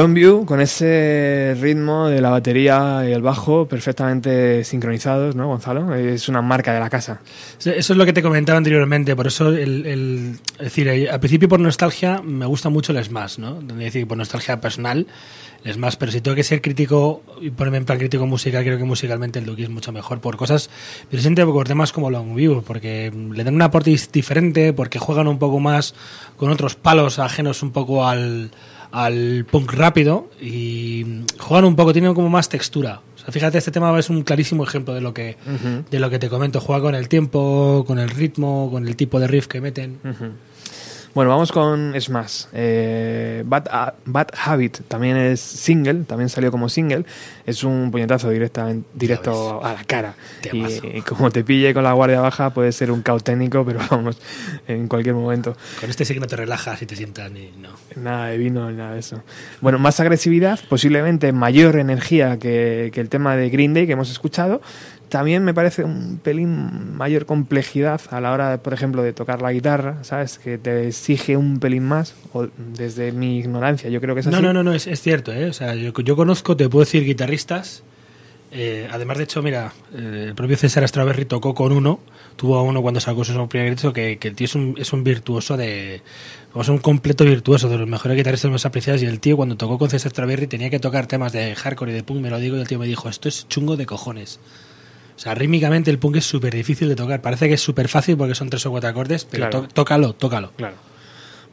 [0.04, 5.96] Longview con ese ritmo de la batería y el bajo perfectamente sincronizados, ¿no, Gonzalo?
[5.96, 7.22] Es una marca de la casa.
[7.58, 12.22] Eso es lo que te comentaba anteriormente, por eso decir, eh, al principio por nostalgia
[12.22, 13.60] me gusta mucho el Smash, ¿no?
[13.62, 15.08] Es decir, por nostalgia personal,
[15.64, 18.78] el Smash, pero si tengo que ser crítico y ponerme en plan crítico musical, creo
[18.78, 20.70] que musicalmente el Duki es mucho mejor por cosas,
[21.10, 25.62] presente por temas como Longview, porque le dan un aporte diferente, porque juegan un poco
[25.62, 25.96] más
[26.36, 28.52] con otros palos ajenos un poco al,
[28.94, 33.02] al punk rápido y juegan un poco, tienen como más textura.
[33.16, 35.36] O sea, fíjate, este tema es un clarísimo ejemplo de lo que
[35.90, 36.62] de lo que te comento.
[36.62, 40.00] Juega con el tiempo, con el ritmo, con el tipo de riff que meten.
[41.14, 42.46] Bueno, vamos con Smash.
[42.54, 47.06] Eh, Bad, Ha- Bad Habit también es single, también salió como single.
[47.46, 50.16] Es un puñetazo directamente, directo a la cara.
[50.42, 50.88] Temazo.
[50.92, 54.18] Y, como te pille con la guardia baja, puede ser un caos técnico, pero vamos,
[54.68, 55.56] en cualquier momento.
[55.80, 57.52] Con este sí que no te relajas y te sientas ni.
[57.60, 57.70] No.
[57.96, 59.22] Nada de vino, nada de eso.
[59.62, 64.10] Bueno, más agresividad, posiblemente mayor energía que, que el tema de Green Day que hemos
[64.10, 64.62] escuchado.
[65.14, 69.52] También me parece un pelín mayor complejidad a la hora, por ejemplo, de tocar la
[69.54, 70.40] guitarra, ¿sabes?
[70.40, 74.36] Que te exige un pelín más, o desde mi ignorancia, yo creo que es así.
[74.36, 75.46] No, no, no, no, es, es cierto, ¿eh?
[75.46, 77.84] O sea, yo, yo conozco, te puedo decir, guitarristas.
[78.52, 82.00] eh, además, de hecho, mira, eh, el propio César Strawberry tocó con uno,
[82.36, 84.94] tuvo a uno cuando sacó su primer disco, que, que el tío es un, es
[84.94, 86.02] un virtuoso de.
[86.54, 89.04] Vamos, un completo virtuoso, de los mejores guitarristas más apreciados.
[89.04, 91.96] Y el tío, cuando tocó con César Strawberry, tenía que tocar temas de hardcore y
[91.96, 92.56] de punk melódico.
[92.58, 94.40] Y el tío me dijo: Esto es chungo de cojones.
[95.16, 97.22] O sea, rítmicamente el punk es súper difícil de tocar.
[97.22, 99.68] Parece que es súper fácil porque son tres o cuatro acordes, pero Claro.
[99.68, 100.52] tó- tócalo, tócalo.
[100.58, 100.76] Claro.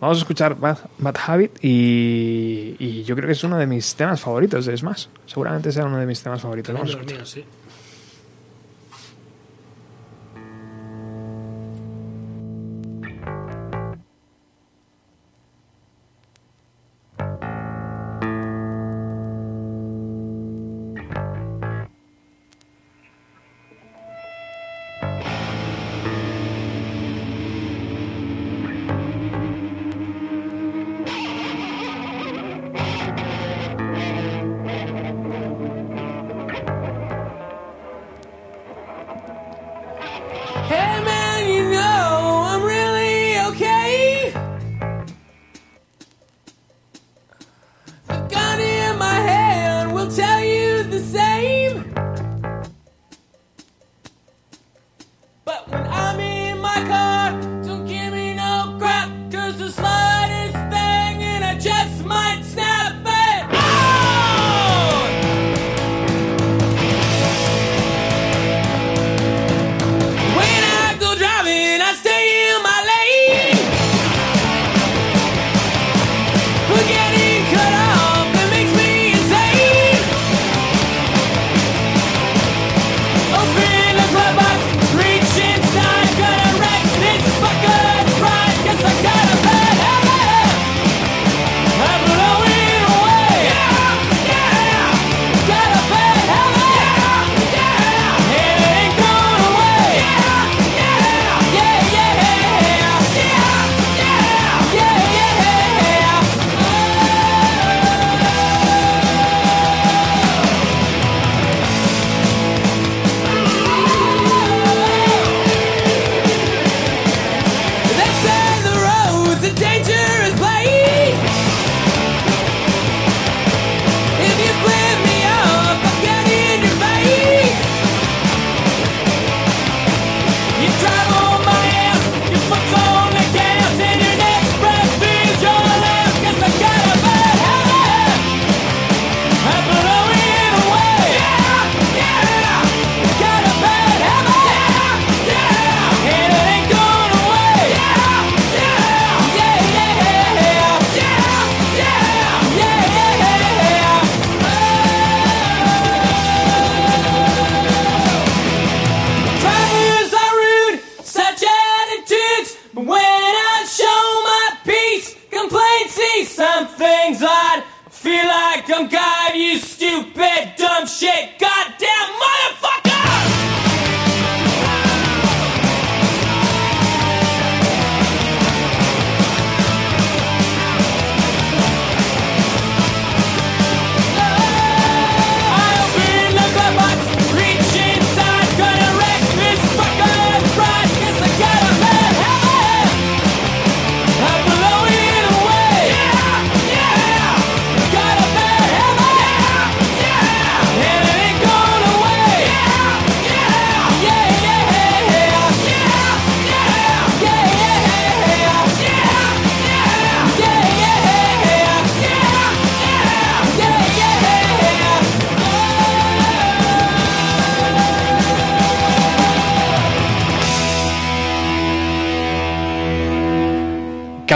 [0.01, 3.95] Vamos a escuchar Bad, Bad Habit y, y yo creo que es uno de mis
[3.95, 5.07] temas favoritos de Smash.
[5.27, 6.73] Seguramente sea uno de mis temas favoritos.
[6.75, 7.27] Vamos a escuchar.
[7.27, 7.45] sí.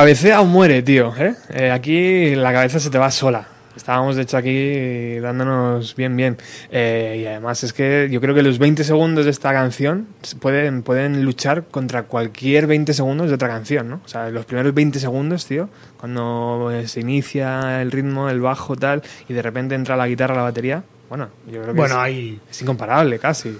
[0.04, 1.14] Cabecea o muere, tío.
[1.16, 1.34] ¿eh?
[1.48, 3.48] Eh, aquí la cabeza se te va sola.
[3.74, 6.36] Estábamos de hecho aquí dándonos bien, bien.
[6.70, 10.06] Eh, y además es que yo creo que los 20 segundos de esta canción
[10.40, 14.02] pueden, pueden luchar contra cualquier 20 segundos de otra canción, ¿no?
[14.04, 18.76] O sea, los primeros 20 segundos, tío, cuando eh, se inicia el ritmo, el bajo,
[18.76, 22.00] tal, y de repente entra la guitarra, la batería, bueno, yo creo que Bueno, es,
[22.00, 23.56] hay, es incomparable casi.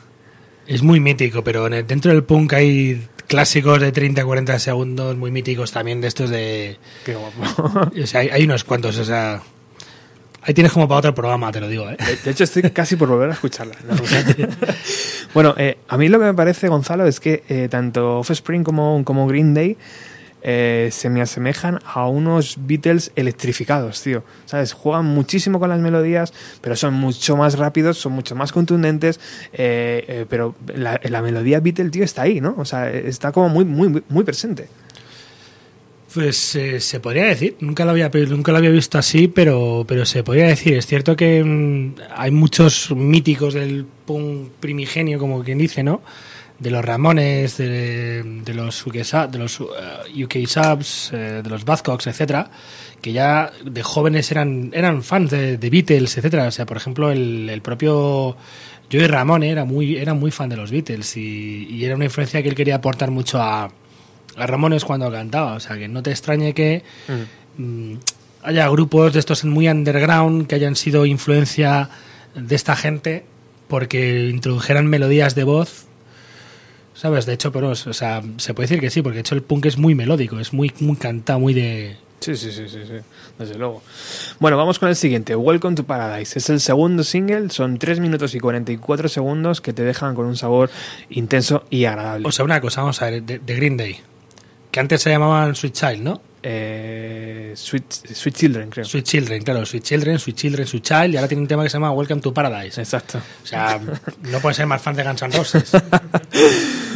[0.66, 6.01] es muy mítico, pero dentro del punk hay clásicos de 30-40 segundos muy míticos también
[6.01, 6.78] de estos de...
[7.05, 7.91] Qué guapo.
[8.03, 9.43] O sea, hay, hay unos cuantos, o sea...
[10.43, 11.97] Ahí tienes como para otro programa, te lo digo, ¿eh?
[11.99, 13.74] De, de hecho, estoy casi por volver a escucharla.
[13.89, 13.97] ¿no?
[15.35, 19.03] bueno, eh, a mí lo que me parece, Gonzalo, es que eh, tanto Offspring como,
[19.05, 19.76] como Green Day
[20.47, 24.22] eh, se me asemejan a unos Beatles electrificados, tío.
[24.45, 24.74] ¿Sabes?
[24.74, 29.18] Juegan muchísimo con las melodías, pero son mucho más rápidos, son mucho más contundentes,
[29.55, 32.55] eh, eh, pero la, melodía Beatle, tío, está ahí, ¿no?
[32.59, 34.68] O sea, está como muy, muy, muy presente.
[36.12, 40.22] Pues se podría decir, nunca lo había nunca lo había visto así, pero pero se
[40.22, 40.74] podría decir.
[40.74, 46.03] Es cierto que mm, hay muchos míticos del punk primigenio, como quien dice, ¿no?
[46.64, 48.94] De los Ramones, de, de los UK,
[49.30, 52.50] de los eh, UK Subs, eh, de los Buzzcocks, etcétera,
[53.00, 56.48] que ya de jóvenes eran eran fans de, de Beatles, etcétera.
[56.48, 58.36] O sea, por ejemplo, el, el propio
[58.90, 62.42] Joey Ramone era muy era muy fan de los Beatles y, y era una influencia
[62.42, 63.70] que él quería aportar mucho a
[64.36, 65.54] a Ramones cuando cantaba.
[65.54, 66.82] O sea, que no te extrañe que
[67.56, 67.94] mm,
[68.42, 71.90] haya grupos de estos muy underground que hayan sido influencia
[72.34, 73.24] de esta gente
[73.68, 75.86] porque introdujeran melodías de voz.
[76.95, 77.26] ¿Sabes?
[77.26, 79.66] De hecho, pero, o sea, se puede decir que sí, porque de hecho el punk
[79.66, 81.97] es muy melódico, es muy, muy cantado, muy de...
[82.20, 82.95] Sí, sí, sí, sí, sí,
[83.38, 83.82] desde luego.
[84.38, 86.38] Bueno, vamos con el siguiente, Welcome to Paradise.
[86.38, 90.36] Es el segundo single, son 3 minutos y 44 segundos que te dejan con un
[90.36, 90.70] sabor
[91.11, 92.26] intenso y agradable.
[92.26, 93.99] O sea, una cosa, vamos a ver, de, de Green Day,
[94.70, 96.22] que antes se llamaban Sweet Child, ¿no?
[96.47, 98.84] Eh, Sweet, Sweet Children, creo.
[98.84, 101.70] Sweet Children, claro, Sweet Children, Sweet Children, Sweet Child, y ahora tiene un tema que
[101.70, 102.78] se llama Welcome to Paradise.
[102.78, 103.18] Exacto.
[103.42, 103.80] O sea,
[104.20, 105.72] no puede ser más fan de Guns N' Roses.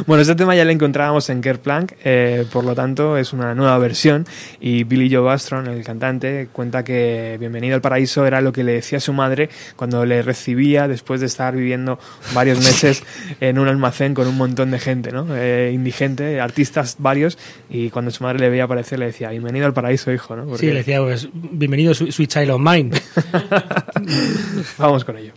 [0.07, 3.77] Bueno, este tema ya lo encontrábamos en Kerplunk, eh, por lo tanto es una nueva
[3.79, 4.27] versión
[4.61, 8.75] y Billy Joe Bastron, el cantante, cuenta que Bienvenido al Paraíso era lo que le
[8.75, 11.99] decía su madre cuando le recibía después de estar viviendo
[12.33, 13.03] varios meses
[13.41, 15.27] en un almacén con un montón de gente, ¿no?
[15.35, 17.37] Eh, indigente, artistas varios,
[17.69, 20.45] y cuando su madre le veía aparecer le decía Bienvenido al Paraíso, hijo, ¿no?
[20.47, 22.91] Porque- Sí, le decía, pues, bienvenido Sweet Sweet Child of Mine.
[24.79, 25.33] Vamos con ello.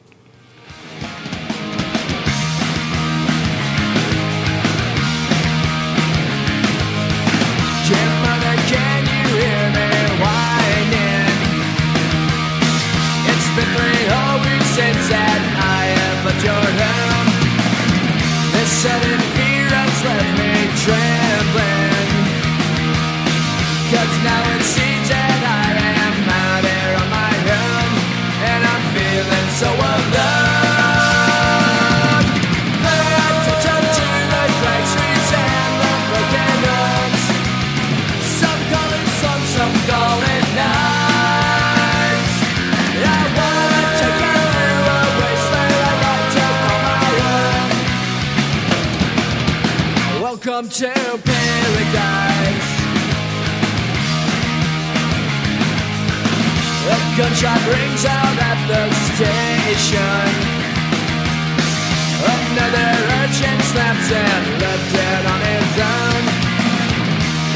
[50.61, 50.93] Welcome to
[51.25, 52.69] paradise.
[56.85, 60.27] A gunshot rings out at the station.
[62.29, 66.23] Another urchin snaps and left dead on his own.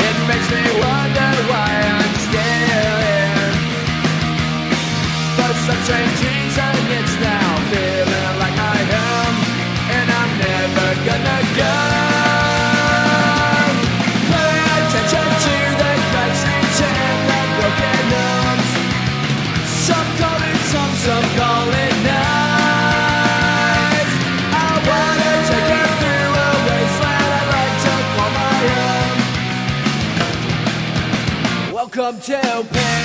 [0.01, 3.53] It makes me wonder why I'm still here.
[5.37, 6.44] For some strange
[31.95, 33.04] Welcome to paradise.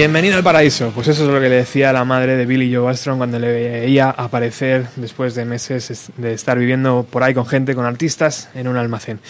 [0.00, 0.92] Bienvenido al paraíso.
[0.94, 3.52] Pues eso es lo que le decía la madre de Billy Joe Armstrong cuando le
[3.52, 8.48] veía aparecer después de meses es- de estar viviendo por ahí con gente, con artistas,
[8.54, 9.20] en un almacén.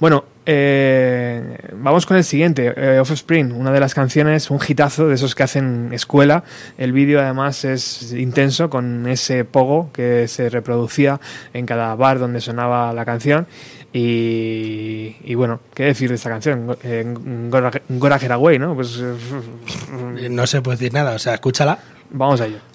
[0.00, 5.14] Bueno, eh, vamos con el siguiente, eh, Offspring, una de las canciones, un hitazo de
[5.14, 6.44] esos que hacen escuela.
[6.76, 11.20] El vídeo además es intenso con ese pogo que se reproducía
[11.52, 13.46] en cada bar donde sonaba la canción.
[13.92, 16.76] Y, y bueno, ¿qué decir de esta canción?
[16.82, 17.04] Eh,
[17.48, 18.18] Gora, Gora
[18.58, 18.74] ¿no?
[18.74, 21.78] Pues eh, No se puede decir nada, o sea, escúchala.
[22.10, 22.73] vamos a ello.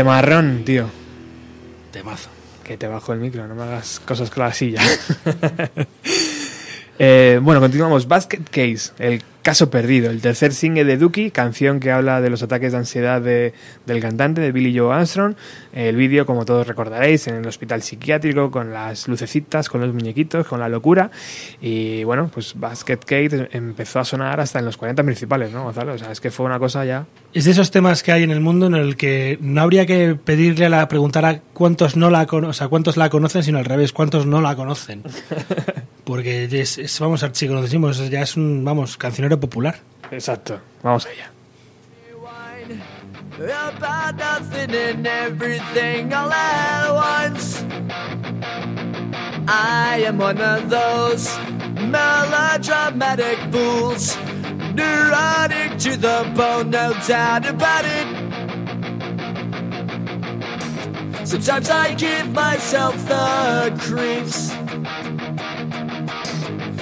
[0.00, 0.86] Temarrón, tío.
[1.92, 2.30] Temazo.
[2.64, 4.80] Que te bajo el micro, no me hagas cosas con la silla.
[7.50, 8.06] Bueno, continuamos.
[8.06, 12.44] Basket Case, el caso perdido, el tercer single de Dookie, canción que habla de los
[12.44, 13.54] ataques de ansiedad de-
[13.86, 15.34] del cantante, de Billy Joe Armstrong.
[15.72, 20.46] El vídeo, como todos recordaréis, en el hospital psiquiátrico, con las lucecitas, con los muñequitos,
[20.46, 21.10] con la locura.
[21.60, 25.94] Y bueno, pues Basket Case empezó a sonar hasta en los 40 principales, ¿no, Gonzalo?
[25.94, 27.06] O sea, es que fue una cosa ya.
[27.34, 30.14] Es de esos temas que hay en el mundo en el que no habría que
[30.14, 33.64] pedirle a la preguntar a cuántos no la o sea, cuántos la conocen, sino al
[33.64, 35.02] revés, cuántos no la conocen.
[36.10, 39.78] Porque es, es, vamos, archiconocimos, ya es un, vamos, cancionero popular.
[40.10, 40.60] Exacto.
[40.82, 41.30] Vamos allá.
[43.38, 47.64] About nothing and everything all at once.
[49.46, 51.30] I am one of those
[51.78, 54.16] melodramatic fools.
[54.74, 58.08] Neurotic to the bone, no doubt about it.
[61.24, 64.50] Sometimes I give myself the creeps.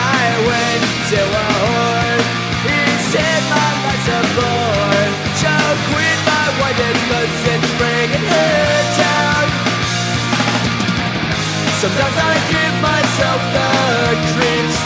[0.00, 0.82] I went
[1.12, 2.20] to a whore.
[2.66, 2.80] He
[3.12, 4.20] said my life's a
[6.26, 6.42] my
[7.78, 8.70] bringing her.
[11.80, 13.68] Sometimes I give myself the
[14.36, 14.78] creeps.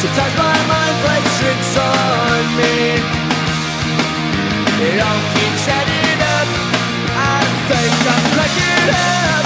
[0.00, 2.76] Sometimes my mind plays tricks on me.
[4.86, 6.48] It all keeps adding up.
[7.12, 9.45] I think I'm cracking up.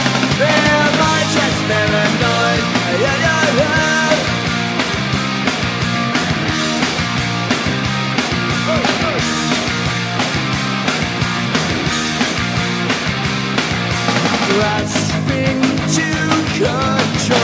[14.53, 15.61] Grasping
[15.97, 16.11] to
[16.59, 17.41] control,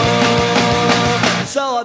[1.47, 1.85] so I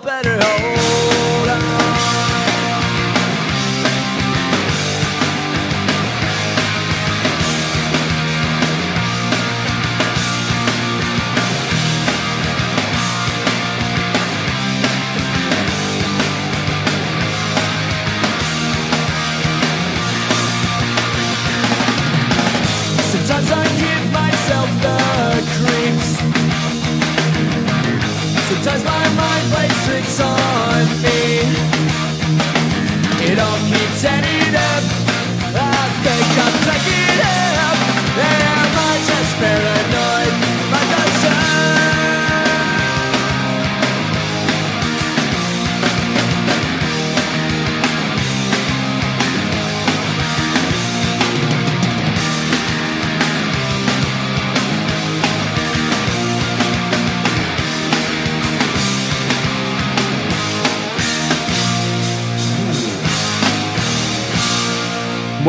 [33.42, 34.31] It all keeps adding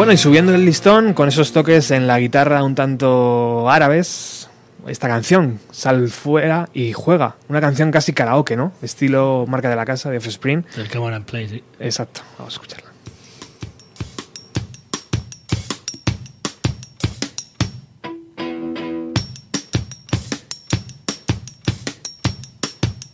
[0.02, 4.48] Bueno, y subiendo el listón, con esos toques en la guitarra un tanto árabes,
[4.88, 7.36] esta canción, Sal fuera y juega.
[7.48, 8.72] Una canción casi karaoke, ¿no?
[8.82, 10.66] Estilo marca de la casa de Offspring.
[10.76, 11.62] El Come on and Play, sí.
[11.78, 12.90] Exacto, vamos a escucharla.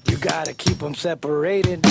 [0.07, 1.87] You gotta keep them separated.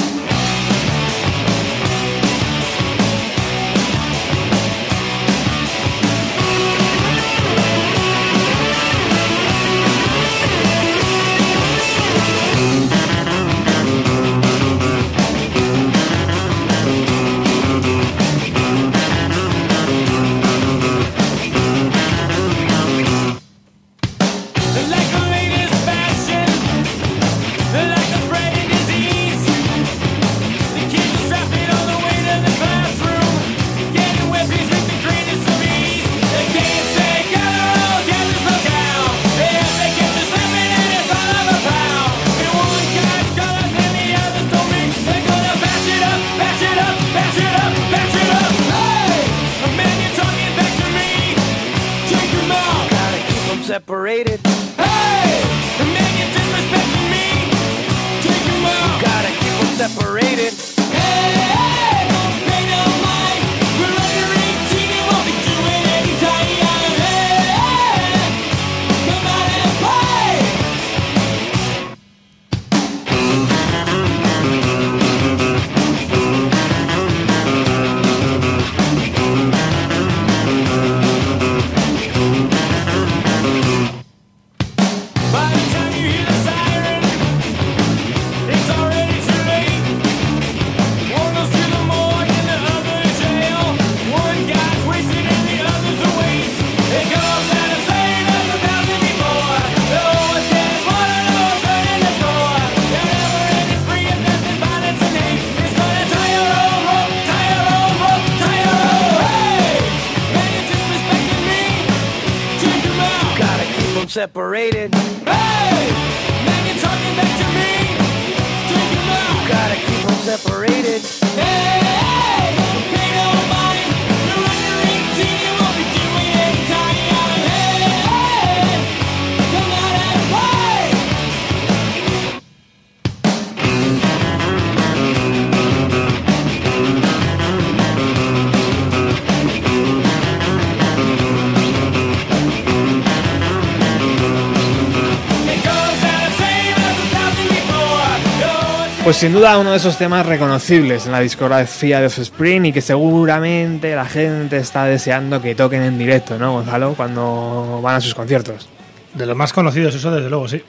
[149.08, 152.82] Pues sin duda uno de esos temas reconocibles en la discografía de Offspring y que
[152.82, 156.94] seguramente la gente está deseando que toquen en directo, ¿no, Gonzalo?
[156.94, 158.68] Cuando van a sus conciertos.
[159.14, 160.62] De los más conocidos, eso desde luego, sí.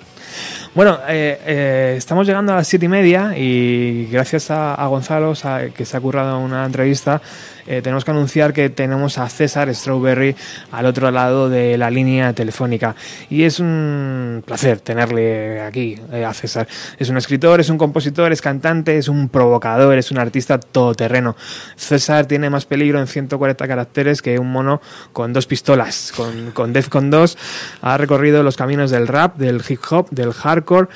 [0.73, 5.33] Bueno, eh, eh, estamos llegando a las siete y media y gracias a, a Gonzalo,
[5.75, 7.21] que se ha currado una entrevista,
[7.69, 10.35] eh, tenemos que anunciar que tenemos a César Strawberry
[10.73, 12.97] al otro lado de la línea telefónica.
[13.29, 16.67] Y es un placer tenerle aquí eh, a César.
[16.99, 21.37] Es un escritor, es un compositor, es cantante, es un provocador, es un artista todoterreno.
[21.77, 24.81] César tiene más peligro en 140 caracteres que un mono
[25.13, 26.13] con dos pistolas.
[26.17, 27.37] Con, con Defcon 2
[27.83, 30.89] ha recorrido los caminos del rap, del hip hop, del hardcore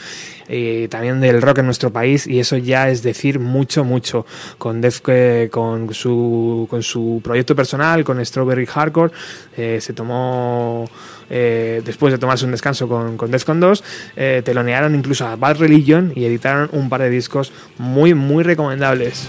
[0.53, 4.27] y también del rock en nuestro país y eso ya es decir mucho mucho.
[4.59, 9.13] Con Def eh, con su con su proyecto personal con Strawberry Hardcore
[9.57, 10.85] eh, se tomó
[11.31, 13.85] eh, después de tomarse un descanso con, con Defcon 2
[14.17, 19.27] eh, telonearon incluso a Bad Religion y editaron un par de discos muy muy recomendables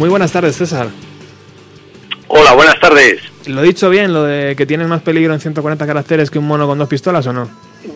[0.00, 0.88] muy buenas tardes César
[2.32, 3.20] Hola, buenas tardes.
[3.46, 6.46] ¿Lo he dicho bien, lo de que tienes más peligro en 140 caracteres que un
[6.46, 7.50] mono con dos pistolas o no?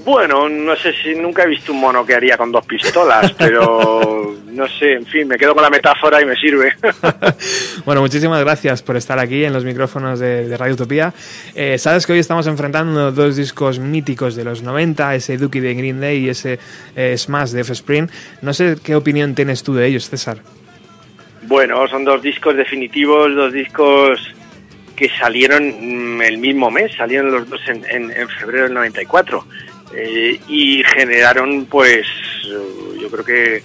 [0.05, 4.35] Bueno, no sé si nunca he visto un mono que haría con dos pistolas, pero
[4.47, 6.73] no sé, en fin, me quedo con la metáfora y me sirve.
[7.87, 11.15] bueno, muchísimas gracias por estar aquí en los micrófonos de, de Radio Utopía.
[11.55, 15.75] Eh, Sabes que hoy estamos enfrentando dos discos míticos de los 90, ese Dookie de
[15.75, 16.59] Green Day y ese
[16.97, 18.09] eh, Smash de F-Spring.
[18.43, 20.39] No sé qué opinión tienes tú de ellos, César.
[21.47, 24.21] Bueno, son dos discos definitivos, dos discos
[24.97, 29.45] que salieron mm, el mismo mes, salieron los dos en, en- en febrero del 94
[29.97, 32.07] eh, y generaron pues
[32.47, 33.63] eh, yo creo que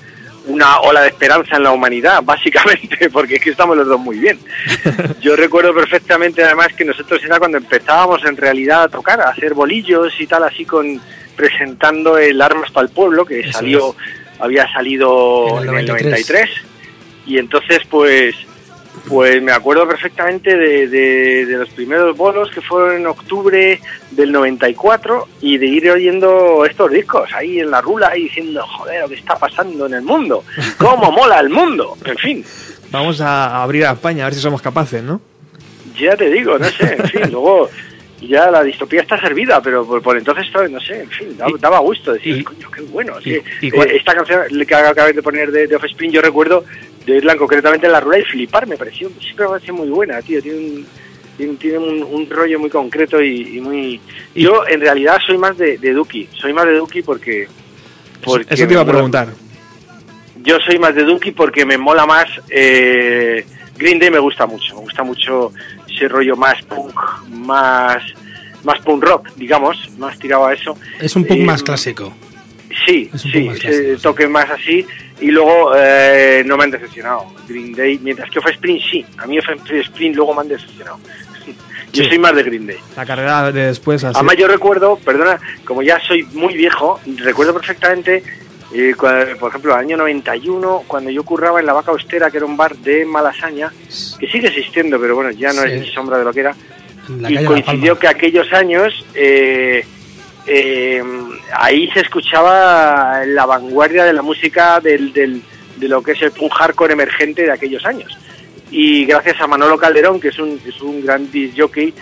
[0.47, 4.17] una ola de esperanza en la humanidad, básicamente, porque es que estamos los dos muy
[4.17, 4.39] bien.
[5.21, 9.53] Yo recuerdo perfectamente además que nosotros era cuando empezábamos en realidad a tocar, a hacer
[9.53, 10.99] bolillos y tal, así con
[11.35, 13.95] presentando el Armas para el Pueblo, que Eso salió,
[14.39, 16.49] había salido En en el el 93.
[17.25, 18.35] 93 y entonces pues
[19.07, 23.79] pues me acuerdo perfectamente de, de- de los primeros bolos que fueron en octubre
[24.11, 29.01] del 94 y de ir oyendo estos discos ahí en la rula y diciendo, joder,
[29.01, 30.43] lo que está pasando en el mundo,
[30.77, 32.45] cómo mola el mundo, en fin,
[32.91, 35.21] Vamos a abrir a España, a ver si somos capaces, ¿no?
[35.97, 37.69] ya te digo, no sé, en fin, luego
[38.21, 42.13] ya la distopía está servida, pero por, por entonces, no sé, en fin, daba, gusto
[42.13, 43.13] decir, y- coño, qué bueno.
[43.19, 43.41] y- sí.
[43.61, 46.63] y cuál- Eh, esta canción que acabé de poner de, de Offspring, yo recuerdo
[47.05, 50.21] de oírla concretamente en la rueda y flipar, me pareció, siempre me pareció muy buena,
[50.21, 50.85] tío, tiene un,
[51.37, 53.99] tiene, tiene un, un rollo muy concreto y, y muy...
[54.35, 57.47] Yo en realidad soy más de, de Duki, soy más de Duki porque...
[58.23, 59.27] porque Eso te iba a mola- preguntar.
[60.43, 62.27] yo soy más de Duki porque me mola más.
[62.49, 63.45] eh,
[63.77, 65.53] Green Day me gusta mucho, me gusta mucho
[65.89, 66.93] ese rollo más punk,
[67.29, 68.03] más,
[68.65, 70.77] más punk rock, digamos, más tirado a eso.
[70.99, 72.13] Es un Eh, más clásico.
[72.85, 74.85] Sí, Es un sí, ese toque más así.
[75.21, 79.05] Y luego eh, no me han decepcionado Green Day, mientras que Offspring sí.
[79.17, 80.99] A mí Offspring luego me han decepcionado.
[81.93, 82.77] Yo soy más de Green Day.
[82.95, 84.15] La carrera de después así.
[84.15, 88.23] Además yo recuerdo, perdona, como ya soy muy viejo, recuerdo perfectamente,
[88.75, 88.93] eh,
[89.39, 92.55] por ejemplo, el año 91, cuando yo curraba en la Vaca Austera, que era un
[92.55, 93.71] bar de Malasaña,
[94.19, 95.69] que sigue existiendo, pero bueno, ya no Sí.
[95.71, 96.55] es ni sombra de lo que era,
[97.19, 99.83] la y coincidió que aquellos años eh,
[100.49, 101.03] eh,
[101.57, 105.41] ahí se escuchaba la vanguardia de la música del, del-
[105.77, 108.17] de lo que es el punk hardcore emergente de aquellos años.
[108.71, 111.93] Y gracias a Manolo Calderón, que es un, es un gran disc jockey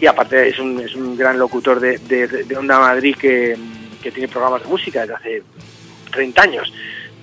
[0.00, 3.56] y aparte es un, es un gran locutor de, de, de Onda Madrid que,
[4.02, 5.42] que tiene programas de música desde hace
[6.10, 6.72] 30 años.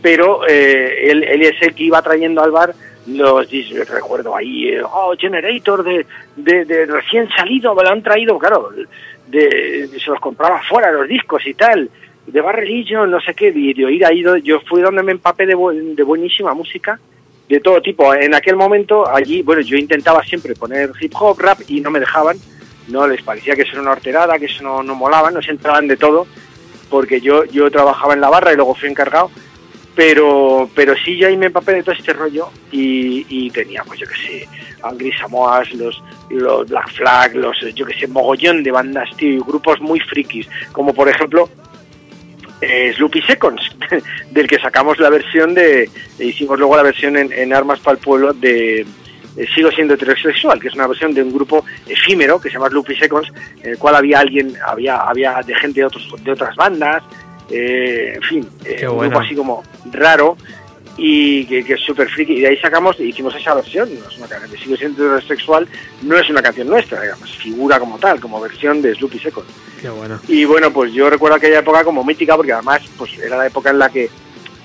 [0.02, 2.74] Pero eh, él, él es el que iba trayendo al bar
[3.08, 6.06] los dis- recuerdo ahí, eh, oh, Generator de,
[6.36, 8.70] de recién salido, me lo han traído, claro,
[9.28, 11.90] de, se los compraba fuera los discos y tal,
[12.26, 15.46] de Bar Religion, no sé qué, y de oír ahí, yo fui donde me empapé
[15.46, 17.00] de, buen- de buenísima música,
[17.48, 18.14] de todo tipo.
[18.14, 22.00] En aquel momento, allí, bueno, yo intentaba siempre poner hip hop, rap, y no me
[22.00, 22.38] dejaban,
[22.90, 25.52] no les parecía que eso era una horterada, que eso no, no molaba, no se
[25.52, 26.28] entraban de todo,
[26.90, 29.32] porque yo, yo trabajaba en la barra y luego fui encargado,
[29.98, 34.00] pero, pero sí yo ahí me empapé de todo este rollo y, y tenía, pues
[34.00, 34.48] yo que sé,
[34.84, 39.40] Angry Samoas, los, los Black Flag, los, yo que sé, mogollón de bandas, tío, y
[39.40, 41.50] grupos muy frikis, como por ejemplo
[42.62, 43.76] eh, Sloopy Seconds,
[44.30, 45.90] del que sacamos la versión de,
[46.20, 50.68] hicimos luego la versión en, Armas para el Pueblo de eh, Sigo siendo heterosexual, que
[50.68, 53.34] es una versión de un grupo efímero que se llama Sloopy Seconds,
[53.64, 57.02] en el cual había alguien, había, había de gente de, otros, de otras bandas,
[57.50, 59.12] eh, en fin, eh, Qué un bueno.
[59.12, 60.38] grupo así como raro
[60.98, 64.18] y que, que es súper friki, y de ahí sacamos, hicimos esa versión, no es
[64.18, 65.68] una canción de Sigo siendo heterosexual,
[66.02, 69.20] no es una canción nuestra, digamos, figura como tal, como versión de Sloopy.
[69.80, 70.20] Qué bueno.
[70.28, 73.70] Y bueno, pues yo recuerdo aquella época como mítica porque además pues era la época
[73.70, 74.10] en la que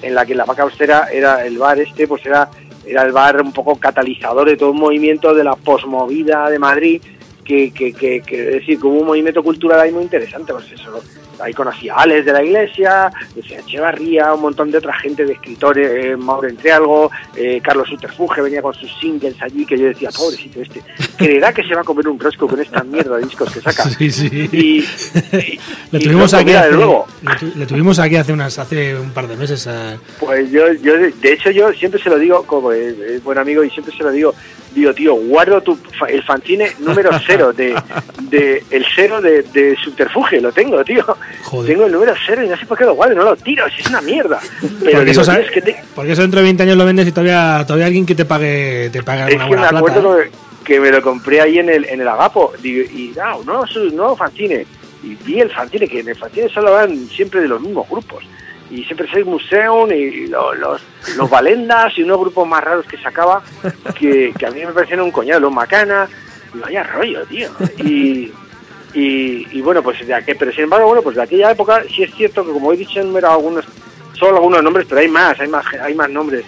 [0.00, 2.48] en la que la vaca austera era el bar este, pues era
[2.84, 7.02] era el bar un poco catalizador de todo un movimiento de la posmovida de Madrid
[7.44, 11.02] que, que, que, que es decir, como un movimiento cultural ahí muy interesante, pues eso,
[11.42, 15.32] ahí conocí a Alex de la Iglesia, decía Echevarría, un montón de otra gente de
[15.32, 20.10] escritores, eh, Mauro Entrealgo, eh, Carlos Uterfuge venía con sus singles allí, que yo decía,
[20.10, 20.82] pobrecito este,
[21.16, 23.84] creerá que se va a comer un rosco con esta mierda de discos que saca.
[23.90, 24.48] Sí, sí.
[24.52, 24.78] Y,
[25.36, 28.96] y- Le tuvimos, aquí hace, de luego, le tu- le tuvimos aquí hace unas hace
[28.96, 29.66] un par de meses.
[29.66, 33.38] a- Pues yo, yo, de hecho, yo siempre se lo digo, como es, es buen
[33.38, 34.34] amigo, y siempre se lo digo,
[34.74, 37.74] digo, tío, guardo tu, fa- el fanzine número cero, de,
[38.30, 41.04] de el cero de, de subterfuge, lo tengo, tío.
[41.44, 41.72] Joder.
[41.72, 43.86] Tengo el número cero y no sé por qué lo guardo, no lo tiro, es
[43.88, 44.38] una mierda.
[44.60, 45.46] Pero porque, digo, eso, ¿sabes?
[45.46, 48.06] es que, te- porque eso dentro de 20 años lo vendes y todavía todavía alguien
[48.06, 49.78] que te pague te pague es que me plata.
[49.78, 50.30] acuerdo ¿eh?
[50.64, 53.90] que, me lo compré ahí en el, en el Agapo, digo, y no, no, su
[53.90, 54.66] nuevo fanzine.
[55.02, 58.24] Y vi el fanzine, que en el fanzine solo van siempre de los mismos grupos.
[58.70, 60.80] Y siempre soy Museum y lo- los,
[61.16, 63.42] los Valendas y unos grupos más raros que sacaba,
[63.98, 66.08] que, que a mí me parecían un coñado, los Macana.
[66.54, 67.48] Y vaya rollo, tío.
[67.78, 68.30] Y,
[68.94, 72.02] y, y bueno, pues de aquel, pero sin embargo, bueno, pues de aquella época sí
[72.02, 73.64] es cierto que como he dicho, numerado algunos,
[74.14, 76.44] solo algunos nombres, pero hay más, hay más, hay más nombres.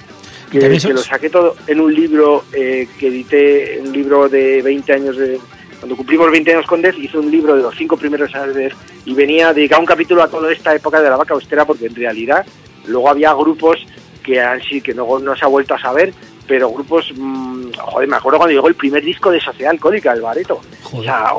[0.51, 4.93] Que, que lo saqué todo en un libro eh, que edité, un libro de 20
[4.93, 5.41] años de...
[5.81, 8.65] Cuando cumplimos 20 años con Def, hice un libro de los cinco primeros años de
[8.65, 8.75] Def
[9.05, 11.95] y venía dedicado un capítulo a toda esta época de la vaca austera porque en
[11.95, 12.47] realidad
[12.87, 13.85] luego había grupos
[14.23, 16.15] que han sí que luego no se ha vuelto a saber,
[16.47, 20.23] pero grupos, mm, joder, me acuerdo cuando llegó el primer disco de Sociedad Alcohólica, el
[20.23, 20.61] Bareto.
[20.85, 21.05] O Joder.
[21.05, 21.33] sea,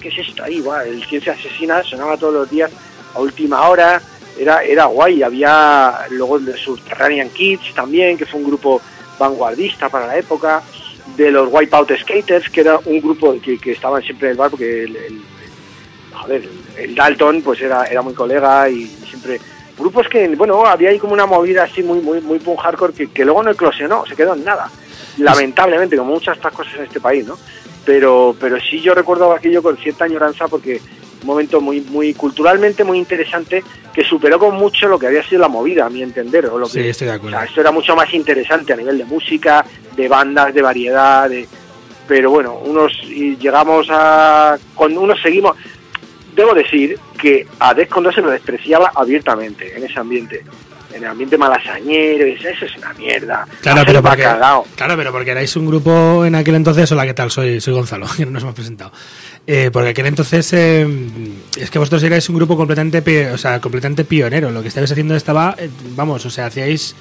[0.00, 0.60] ¿qué es esto ahí?
[0.60, 2.70] Buah, el Ciencia Asesina sonaba todos los días
[3.14, 4.00] a última hora,
[4.38, 5.22] era, era guay.
[5.22, 8.80] Había luego el de Subterranean Kids también, que fue un grupo
[9.18, 10.62] vanguardista para la época,
[11.16, 14.50] de los Wipeout Skaters, que era un grupo que, que estaban siempre en el bar
[14.50, 15.22] porque el, el-
[16.12, 19.40] joder, el Dalton pues era, era muy colega y siempre
[19.78, 23.06] grupos que bueno había ahí como una movida así muy muy muy punk hardcore que,
[23.10, 24.70] que luego no eclosionó se quedó en nada
[25.18, 27.38] lamentablemente como muchas otras cosas en este país no
[27.84, 30.80] pero pero sí yo recuerdo aquello con cierta añoranza porque
[31.22, 33.62] un momento muy muy culturalmente muy interesante
[33.92, 36.66] que superó con mucho lo que había sido la movida a mi entender o lo
[36.66, 37.36] Sí, que estoy de o acuerdo.
[37.38, 39.64] sea, esto era mucho más interesante a nivel de música,
[39.96, 41.46] de bandas, de variedad, de...
[42.06, 44.56] pero bueno, unos y llegamos a...
[44.74, 45.56] Cuando unos seguimos...
[46.36, 50.44] Debo decir que a Descondo se lo despreciaba abiertamente en ese ambiente.
[50.92, 53.46] En el ambiente malasañero, y eso es una mierda.
[53.60, 56.90] Claro, pero porque, claro, pero porque erais un grupo en aquel entonces.
[56.90, 57.30] Hola, ¿qué tal?
[57.30, 58.90] Soy, soy Gonzalo, que no nos hemos presentado.
[59.46, 60.86] Eh, porque aquel entonces eh,
[61.56, 64.50] es que vosotros erais un grupo completamente, o sea, completamente pionero.
[64.50, 66.94] Lo que estabais haciendo estaba, eh, vamos, o sea, hacíais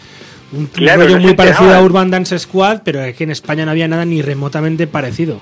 [0.51, 1.81] un Claro, rollo no muy parecido a.
[1.81, 5.39] Urban Dance Squad, pero es que en España no había nada ni remotamente parecido.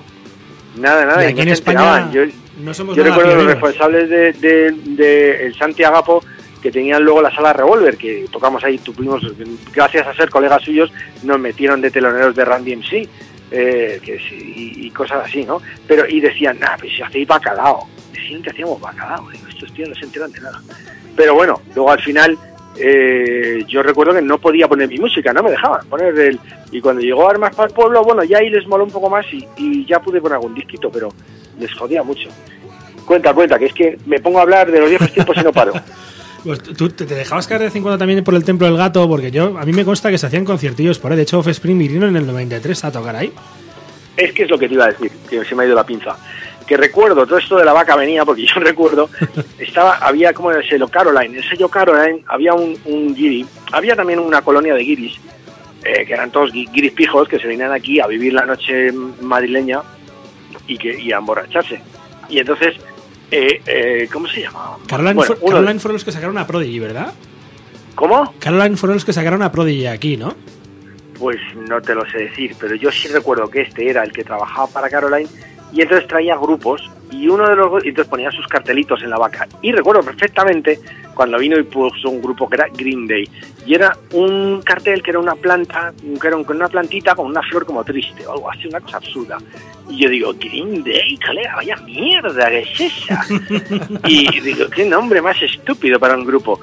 [0.76, 1.22] Nada, nada.
[1.24, 2.10] y aquí no en España.
[2.12, 2.22] Yo,
[2.62, 3.62] no somos yo nada recuerdo los pioneros.
[3.62, 6.22] responsables de, de, de el Santi Agapo
[6.62, 9.22] que tenían luego la sala Revolver, que tocamos ahí, tuvimos,
[9.72, 10.92] gracias a ser colegas suyos,
[11.22, 13.08] nos metieron de teloneros de Randy MC,
[13.50, 15.60] eh, que y cosas así, ¿no?
[15.86, 19.88] Pero, y decían, nah, pues si hacéis bacalao, decían que hacíamos bacalao, digo, estos tíos
[19.88, 20.60] no se enteran de nada.
[21.16, 22.36] Pero bueno, luego al final,
[22.76, 26.40] eh, yo recuerdo que no podía poner mi música, no me dejaban poner el...
[26.70, 29.24] Y cuando llegó Armas para el Pueblo, bueno, ya ahí les moló un poco más
[29.32, 31.08] y, y ya pude poner algún disquito, pero
[31.58, 32.28] les jodía mucho.
[33.06, 35.52] Cuenta, cuenta, que es que me pongo a hablar de los viejos tiempos y no
[35.52, 35.72] paro.
[36.44, 39.06] Pues tú te dejabas caer de vez en cuando también por el Templo del Gato,
[39.08, 41.16] porque yo a mí me consta que se hacían conciertillos por ahí.
[41.16, 43.32] De hecho, Offspring vinieron en el 93 a tocar ahí.
[44.16, 45.84] Es que es lo que te iba a decir, que se me ha ido la
[45.84, 46.16] pinza.
[46.66, 49.08] Que recuerdo, todo esto de la vaca venía, porque yo recuerdo,
[49.58, 54.18] estaba, había como el sello Caroline, el sello Caroline, había un, un guiri, había también
[54.20, 55.18] una colonia de guiris,
[55.84, 58.92] eh, que eran todos gui- guiris pijos, que se venían aquí a vivir la noche
[59.22, 59.80] madrileña
[60.66, 61.80] y, que, y a emborracharse.
[62.28, 62.74] Y entonces,
[63.30, 64.76] eh, eh, ¿cómo se llama?
[64.86, 67.12] Caroline, Bueno, Caroline fueron los que sacaron a Prodigy, ¿verdad?
[67.94, 68.32] ¿Cómo?
[68.38, 70.34] Caroline fueron los que sacaron a Prodigy aquí, ¿no?
[71.18, 74.22] Pues no te lo sé decir, pero yo sí recuerdo que este era el que
[74.22, 75.28] trabajaba para Caroline
[75.72, 79.18] y entonces traía grupos y uno de los y entonces ponían sus cartelitos en la
[79.18, 79.46] vaca.
[79.62, 80.78] Y recuerdo perfectamente
[81.14, 83.28] cuando vino y puso un grupo que era Green Day.
[83.66, 87.26] Y era un cartel que era una planta que era un- con una plantita con
[87.26, 89.38] una flor como triste o algo así una cosa absurda.
[89.90, 93.24] Y yo digo Green Day colega vaya mierda que es esa
[94.06, 96.60] y digo qué nombre más estúpido para un grupo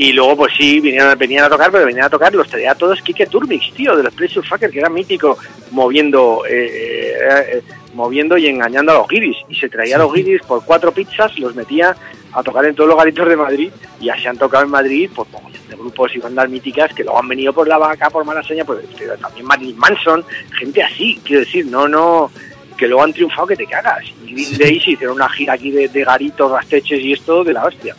[0.00, 2.74] y luego, pues sí, vinieron, venían a tocar, pero venían a tocar, los traía a
[2.76, 5.36] todos Kike Turmix, tío, de los Pressure Fucker, que era mítico,
[5.72, 7.62] moviendo eh, eh, eh,
[7.94, 9.38] moviendo y engañando a los guiris.
[9.48, 11.96] Y se traía a los guiris por cuatro pizzas, los metía
[12.32, 15.10] a tocar en todos los garitos de Madrid, y ya se han tocado en Madrid
[15.12, 18.24] por mogollón de grupos y bandas míticas que luego han venido por la vaca, por
[18.24, 20.24] Malaseña, pues pero también Marilyn Manson,
[20.56, 22.30] gente así, quiero decir, no, no,
[22.76, 24.04] que luego han triunfado que te cagas.
[24.24, 27.52] Y Green Day se hicieron una gira aquí de, de garitos, rasteches y esto de
[27.52, 27.96] la hostia.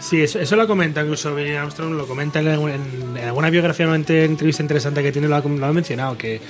[0.00, 3.86] Sí, eso, eso lo comenta incluso Billy Armstrong, lo comenta en, en- en alguna biografía,
[3.86, 6.40] una entrevista interesante que tiene, lo ha, lo ha mencionado, que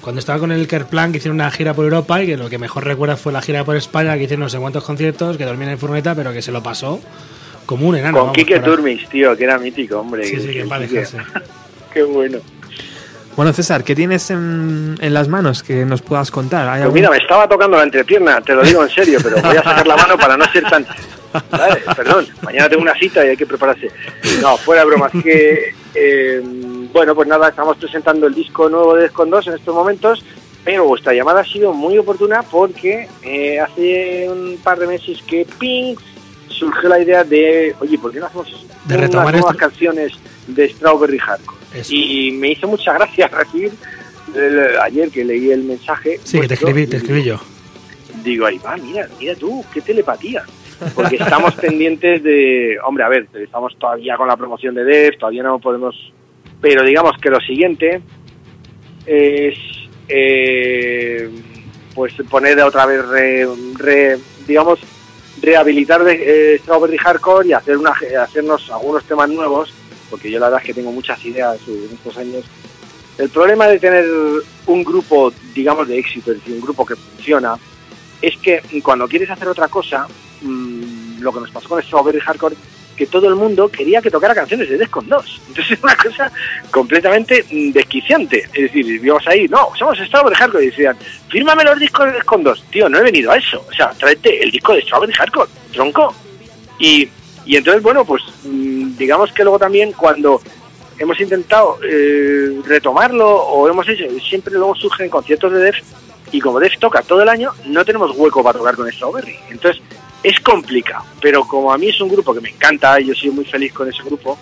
[0.00, 2.58] cuando estaba con el Kerplan, que hicieron una gira por Europa y que lo que
[2.58, 5.70] mejor recuerda fue la gira por España, que hicieron no sé cuántos conciertos, que dormían
[5.72, 7.00] en furgoneta, pero que se lo pasó
[7.64, 8.18] como un enano.
[8.18, 8.60] Con vamos, Kike.
[8.60, 10.24] Turmix, tío, que era mítico, hombre.
[10.24, 11.18] Sí, sí, que en descanse.
[11.92, 12.38] Qué bueno.
[13.34, 16.62] Bueno, César, ¿qué tienes en, en las manos que nos puedas contar?
[16.68, 19.36] ¿Hay Pues algún- mira, me estaba tocando la entrepierna, te lo digo en serio, pero
[19.42, 20.86] voy a sacar la mano para no ser tan...
[21.50, 23.90] Vale, perdón, mañana tengo una cita y hay que prepararse.
[24.40, 25.74] No, fuera de bromas, que...
[25.94, 26.40] eh,
[26.92, 30.24] bueno, pues nada, estamos presentando el disco nuevo de Descon 2 en estos momentos,
[30.64, 35.46] pero vuestra llamada ha sido muy oportuna porque eh, hace un par de meses que
[35.58, 36.00] Pink
[36.48, 39.56] surgió la idea de, oye, ¿por qué no hacemos De unas nuevas esto.
[39.56, 40.12] canciones
[40.46, 41.58] de Strawberry Hardcore?
[41.74, 41.92] Eso.
[41.92, 43.72] Y me hizo mucha gracia recibir
[44.34, 46.18] el- ayer que leí el mensaje.
[46.24, 47.38] Sí, que te escribí, te escribí yo.
[48.24, 50.42] Digo, ahí va, mira, mira tú, qué telepatía.
[50.94, 55.42] Porque estamos pendientes de, hombre, a ver, estamos todavía con la promoción de Dev, todavía
[55.42, 56.12] no podemos,
[56.60, 58.00] pero digamos que lo siguiente
[59.06, 59.58] es,
[60.08, 61.30] eh,
[61.94, 63.46] pues poner otra vez, re-
[63.76, 64.78] re- digamos,
[65.40, 69.72] rehabilitar de, eh, Strawberry Hardcore y hacer una, hacernos algunos temas nuevos,
[70.10, 72.44] porque yo la verdad es que tengo muchas ideas en estos años.
[73.18, 74.04] El problema de tener
[74.66, 77.56] un grupo, digamos, de éxito, es decir, un grupo que funciona,
[78.20, 80.06] es que cuando quieres hacer otra cosa,
[80.42, 80.65] mm,
[81.20, 82.56] lo que nos pasó con Strawberry Hardcore,
[82.96, 85.42] que todo el mundo quería que tocara canciones de Descon 2.
[85.48, 86.32] Entonces es una cosa
[86.70, 88.44] completamente mm, desquiciante.
[88.54, 90.64] Es decir, íbamos ahí, no, somos Strawberry Hardcore.
[90.64, 90.96] Y decían,
[91.28, 92.64] fírmame los discos de Descon 2.
[92.70, 93.64] Tío, no he venido a eso.
[93.68, 96.14] O sea, tráete el disco de Strawberry Hardcore, tronco.
[96.78, 97.08] Y,
[97.44, 100.40] y entonces, bueno, pues mm, digamos que luego también cuando
[100.98, 105.76] hemos intentado eh, retomarlo o hemos hecho, siempre luego surgen conciertos de Def
[106.32, 109.36] y como Def toca todo el año, no tenemos hueco para tocar con Strawberry.
[109.50, 109.82] Entonces
[110.28, 113.30] es complicado, pero como a mí es un grupo que me encanta y yo soy
[113.30, 114.36] muy feliz con ese grupo,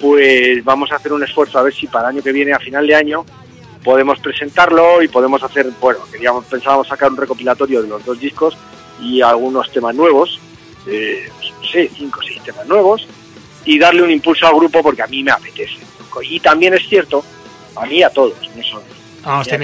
[0.00, 2.60] pues vamos a hacer un esfuerzo a ver si para el año que viene, a
[2.60, 3.24] final de año,
[3.82, 8.56] podemos presentarlo y podemos hacer, bueno, queríamos, pensábamos sacar un recopilatorio de los dos discos
[9.00, 10.38] y algunos temas nuevos,
[10.86, 11.28] eh,
[11.60, 13.08] no sé, cinco o seis temas nuevos,
[13.64, 15.78] y darle un impulso al grupo porque a mí me apetece.
[16.22, 17.24] Y también es cierto,
[17.74, 18.84] a mí y a todos, no solo.
[19.24, 19.58] Vamos, Y a a-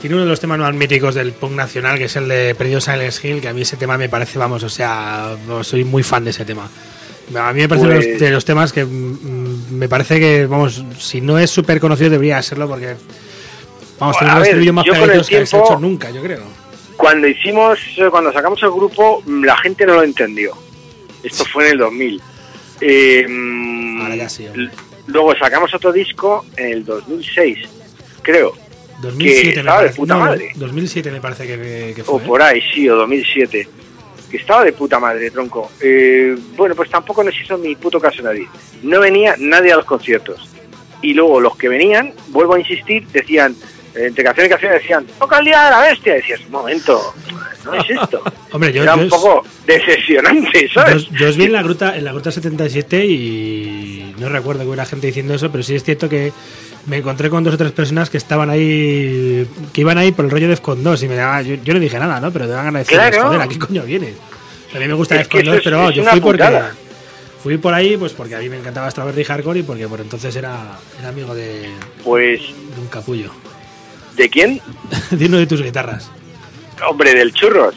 [0.00, 2.88] tiene uno de los temas más míticos del punk nacional, que es el de Perdidos
[2.88, 6.02] en el Hill, que a mí ese tema me parece, vamos, o sea, soy muy
[6.02, 6.68] fan de ese tema.
[7.36, 10.46] A mí me parece Pues- de, los, de los temas que mm, me parece que,
[10.46, 12.96] vamos, si no es súper conocido debería serlo porque,
[13.98, 16.42] vamos, los ver, estribillos más pegaditos que tiempo- hecho nunca, yo creo.
[16.96, 20.54] Cuando hicimos, eh, cuando sacamos el grupo, mm, la gente no lo entendió.
[21.22, 22.20] Esto fue en el 2000.
[22.80, 24.46] Eh, mm, Ahora ya sí,
[25.06, 27.58] Luego sacamos otro disco en el 2006,
[28.22, 28.54] creo.
[29.00, 29.96] 2007 me estaba de parece.
[29.96, 30.52] puta no, madre.
[30.54, 32.14] 2007 me parece que, que fue.
[32.14, 33.68] O por ahí, sí, o 2007.
[34.30, 35.72] Que estaba de puta madre, tronco.
[35.80, 38.46] Eh, bueno, pues tampoco nos hizo mi puto caso nadie.
[38.82, 40.48] No venía nadie a los conciertos.
[41.02, 43.56] Y luego los que venían, vuelvo a insistir, decían,
[43.94, 46.12] eh, entre canción y canción decían, toca el día de la bestia.
[46.12, 47.14] Y decías, un momento,
[47.64, 48.22] no es esto.
[48.52, 51.08] Hombre, yo, Era yo un poco decepcionante, ¿sabes?
[51.08, 54.68] Yo, yo os vi en la gruta, en la gruta 77 y no recuerdo que
[54.68, 56.32] hubiera gente diciendo eso, pero sí es cierto que
[56.86, 60.30] me encontré con dos o tres personas que estaban ahí, que iban ahí por el
[60.30, 62.32] rollo de Defcon 2 y me daba, yo, yo no dije nada, ¿no?
[62.32, 63.22] Pero te ganas de decir, Claro.
[63.26, 64.14] joder, ¿a qué coño vienes?
[64.74, 66.60] A mí me gusta Defcon eso 2, es- pero yo fui porque
[67.42, 70.34] fui por ahí pues porque a mí me encantaba Strawberry Hardcore y porque por entonces
[70.36, 71.70] era, era amigo de,
[72.04, 72.40] Pues,
[72.74, 73.30] de un capullo,
[74.16, 74.60] ¿de quién?
[75.10, 76.10] de uno de tus guitarras.
[76.88, 77.74] Hombre, del churros.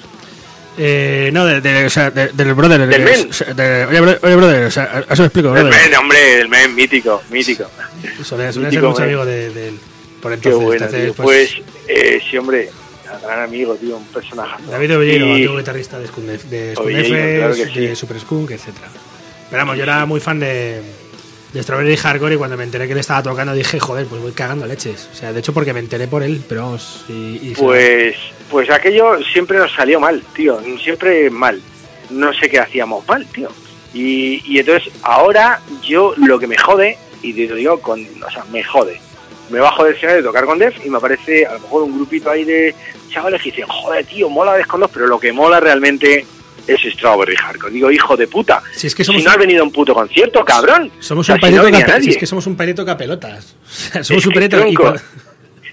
[0.78, 2.80] Eh, no, de, de- o sea, de- del brother.
[2.82, 3.30] de- ¿Del men?
[3.56, 5.72] de- oye, bro- oye, brother, o sea, eso me explico, brother.
[5.72, 7.70] men, hombre, el men, mítico, mítico.
[8.24, 9.02] Solía, ser mucho men.
[9.04, 9.80] amigo de, él.
[10.22, 11.24] Por Qué entonces, bueno, entonces, tío.
[11.24, 12.70] pues, Pues, eh, sí, hombre,
[13.22, 14.56] gran amigo, tío, un personaje.
[14.70, 17.96] David Ovellero, Y- antiguo guitarrista de Skundef, de, Ovellero, Skundef, claro que de sí.
[17.96, 18.88] Super Skunk, etcétera.
[19.52, 20.82] Pero vamos, yo era muy fan de,
[21.54, 24.32] de Strawberry Hardcore y cuando me enteré que él estaba tocando dije, joder, pues voy
[24.32, 25.10] cagando leches.
[25.12, 26.78] O sea, de hecho porque me enteré por él, pero
[27.58, 28.16] Pues,
[28.50, 31.62] pues aquello siempre nos salió mal, tío, siempre mal.
[32.10, 33.50] No sé qué hacíamos mal, tío.
[33.94, 38.32] Y, y entonces ahora yo lo que me jode, y te lo digo con, o
[38.32, 39.00] sea, me jode.
[39.50, 41.96] Me bajo del escenario de tocar con Def y me aparece a lo mejor un
[41.96, 42.74] grupito ahí de
[43.10, 46.26] chavales que dicen, joder, tío, mola Def con Def, pero lo que mola realmente
[46.68, 47.74] es Strawberry Hardcore.
[47.74, 48.62] Digo, hijo de puta.
[48.72, 50.92] Si es que somos si no has venido a un puto concierto, cabrón.
[51.00, 53.56] somos O sea, un si no es que somos un pareto capelotas.
[54.02, 54.76] Somos Es un que pareto y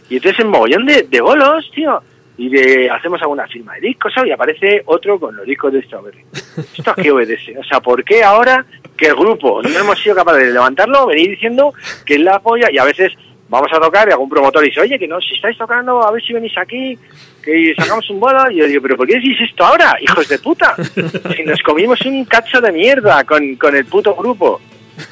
[0.08, 2.02] Y entonces en mogollón de, de bolos, tío,
[2.40, 4.30] y de hacemos alguna firma de discos, ¿sabes?
[4.30, 6.24] Y aparece otro con los discos de Strawberry.
[6.56, 7.58] ¿Esto a qué obedece?
[7.58, 8.64] O sea, ¿por qué ahora
[8.96, 11.74] que el grupo no hemos sido capaces de levantarlo, venir diciendo
[12.06, 12.68] que es la polla?
[12.72, 13.12] Y a veces
[13.50, 16.22] vamos a tocar y algún promotor dice, oye, que no, si estáis tocando, a ver
[16.22, 16.96] si venís aquí,
[17.42, 18.50] que sacamos un bolo.
[18.50, 20.76] Y yo digo, ¿pero por qué decís esto ahora, hijos de puta?
[21.36, 24.60] Si nos comimos un cacho de mierda con, con el puto grupo.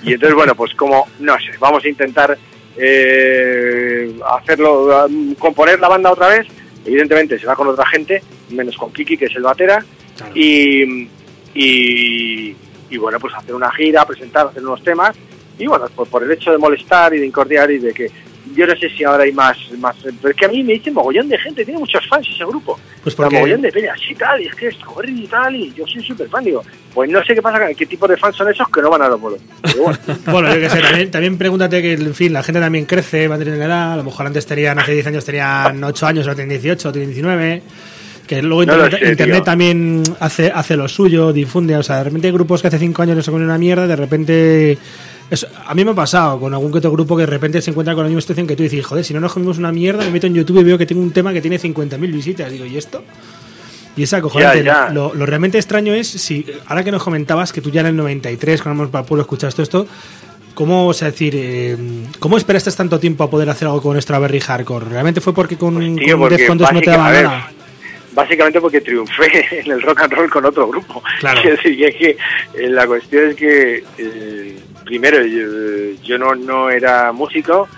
[0.02, 2.38] Y entonces, bueno, pues como, no sé, vamos a intentar
[2.76, 5.08] eh, hacerlo,
[5.38, 6.46] componer la banda otra vez.
[6.86, 9.84] Evidentemente será con otra gente, menos con Kiki, que es el batera.
[10.16, 10.32] Claro.
[10.34, 11.08] Y,
[11.54, 12.56] y,
[12.90, 15.16] y, bueno, pues hacer una gira, presentar, hacer unos temas.
[15.58, 18.10] Y bueno, por, por el hecho de molestar y de incordiar y de que
[18.58, 20.92] yo no sé si ahora hay más, más pero es que a mí me dicen
[20.94, 22.78] mogollón de gente, tiene muchos fans ese grupo.
[23.02, 25.72] Pues porque- mogollón de peña, sí tal, y es que es Strawberry y tal, y
[25.74, 26.62] yo soy súper fan, digo,
[26.92, 29.08] pues no sé qué pasa, qué tipo de fans son esos que no van a
[29.08, 29.40] los bolos.
[29.76, 33.28] Bueno, Bueno, yo qué sé, también, también pregúntate que, en fin, la gente también crece,
[33.28, 36.26] va a tener edad, a lo mejor antes tenían, hace 10 años tenían 8 años,
[36.26, 37.62] ahora tienen 18, tienen 19,
[38.26, 39.44] que luego No Internet, sé, Internet tío.
[39.44, 43.02] también hace, hace lo suyo, difunde, o sea, de repente hay grupos que hace 5
[43.02, 44.78] años no se ponen una mierda, de repente...
[45.30, 47.70] eso- a mí me ha pasado con algún que otro grupo que de repente se
[47.70, 49.72] encuentra con la misma situación que tú y dices, joder, si no nos comimos una
[49.72, 52.50] mierda, me meto en YouTube y veo que tengo un tema que tiene 50.000 visitas,
[52.50, 53.02] digo, ¿y esto?
[53.96, 54.58] Y es acojonante.
[54.94, 57.96] Lo, lo realmente extraño es, si ahora que nos comentabas que tú ya en el
[57.96, 59.86] 93, cuando vamos para el pueblo, escuchas todo esto,
[60.54, 61.76] ¿cómo, o sea, decir, eh,
[62.20, 64.86] ¿cómo esperaste tanto tiempo a poder hacer algo con Strawberry Hardcore?
[64.88, 67.10] ¿Realmente fue porque con, Pues, tío, con porque Defcon 2 no te básica- daban a
[67.10, 67.52] ver, nada?
[68.18, 71.02] Básicamente porque triunfé en el rock and roll con otro grupo.
[71.20, 71.40] Claro.
[71.44, 72.10] Es decir, es que
[72.54, 77.68] eh, la cuestión es que, eh, primero, yo, yo no, no era músico,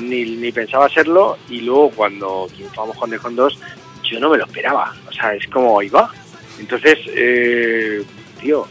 [0.00, 3.58] ni, ni pensaba serlo, y luego cuando triunfamos con Defcon 2,
[4.04, 4.94] yo no me lo esperaba.
[5.06, 6.10] O sea, es como, ahí va.
[6.58, 8.02] Entonces, eh,
[8.40, 8.66] tío,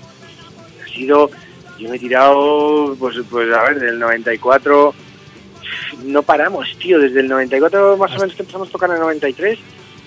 [0.84, 1.30] ha sido,
[1.78, 4.96] yo me he tirado, pues, pues a ver, del 94
[6.06, 9.02] no paramos, tío, desde el 94 más o menos que empezamos a tocar en el
[9.02, 9.60] 93,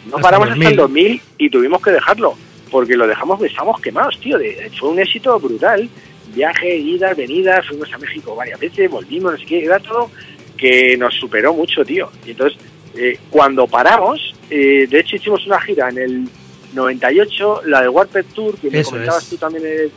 [0.06, 0.62] no Hasta paramos 2000.
[0.66, 2.34] hasta el 2000 y tuvimos que dejarlo,
[2.70, 5.88] porque lo dejamos, estamos quemados, tío, de- fue un éxito brutal,
[6.34, 10.10] viaje, idas, venidas, fuimos a México varias veces, volvimos, no sé qué, era todo
[10.56, 12.58] que nos superó mucho, tío, y entonces,
[12.96, 16.28] eh, cuando paramos, eh, de hecho hicimos una gira en el
[16.74, 19.30] 98, la de Warped Tour, que me comentabas es.
[19.30, 19.88] tú también eh,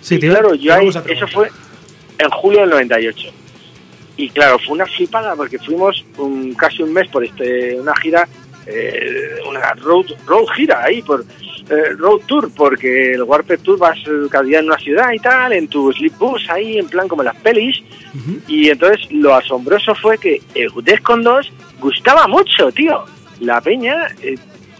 [0.00, 1.48] Sí, y iba- claro, yo ahí, eso fue
[2.18, 3.30] en julio del 98.
[4.16, 8.28] Y claro, fue una flipada porque fuimos un, casi un mes por este una gira,
[8.68, 11.24] eh, una road, road gira ahí, por
[11.70, 15.18] eh, road tour, porque el Warped Tour vas eh, cada día en una ciudad y
[15.18, 17.82] tal, en tu sleep bus ahí, en plan como en las pelis.
[18.46, 23.04] Y entonces lo asombroso fue que el Defcon 2 gustaba mucho, tío.
[23.40, 24.36] La peña eh,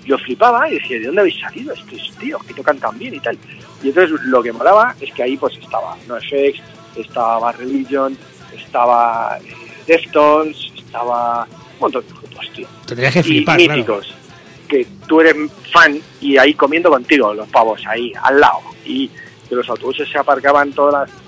[0.07, 3.21] lo flipaba y decía, ¿de dónde habéis salido estos tíos que tocan tan bien y
[3.21, 3.39] tal?
[3.83, 6.61] Y entonces lo que molaba es que ahí pues estaba NoFX,
[6.97, 8.17] estaba Religion,
[8.57, 9.55] estaba eh,
[9.87, 11.47] Deftones, estaba
[11.79, 12.69] un montón de grupos, tío.
[12.87, 13.73] Tendrías que Y flipar, claro.
[13.75, 14.15] míticos.
[14.69, 15.35] Que tú eres
[15.73, 18.59] fan y ahí comiendo contigo, los pavos ahí, al lado.
[18.85, 19.09] Y
[19.49, 21.19] que los autobuses se aparcaban todas las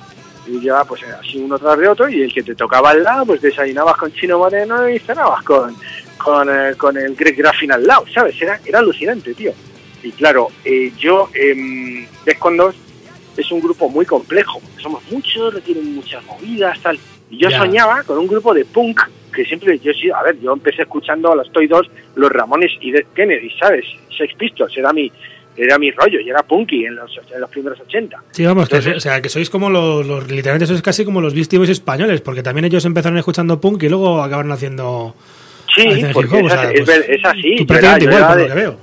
[0.46, 3.26] y llevaba pues así uno tras de otro y el que te tocaba al lado
[3.26, 5.76] pues desayunabas con Chino Moreno y cenabas con
[6.16, 8.40] con, eh, con el Greg Graffin al lado, ¿sabes?
[8.40, 9.52] Era, era alucinante, tío.
[10.02, 12.74] Y claro, eh, yo, eh, Defcon 2
[13.36, 16.98] es un grupo muy complejo, somos muchos, requieren muchas movidas, tal.
[17.30, 17.58] Y yo Ya.
[17.58, 21.32] soñaba con un grupo de punk que siempre, yo sí, a ver, yo empecé escuchando
[21.32, 23.84] a los Toy 2, los Ramones y Dead Kennedy, ¿sabes?
[24.16, 25.10] Sex Pistols, era mi,
[25.56, 28.22] era mi rollo, y era punky en los, en los primeros 80.
[28.32, 31.20] Sí, vamos, que, Entonces- o sea, que sois como los, los- literalmente sois casi como
[31.20, 35.14] los Beastie Boys españoles, porque también ellos empezaron escuchando punk y luego acabaron haciendo...
[35.74, 37.64] Sí, porque hip hop, es, o sea, es, pues, es así.
[37.64, 38.76] tú era- igual, era por de- lo que veo.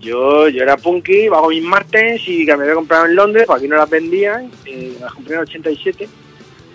[0.00, 3.64] Yo, yo era punky, hago mis martens y que me había comprado en Londres, porque
[3.64, 6.08] aquí no las vendían, eh, las compré en el 87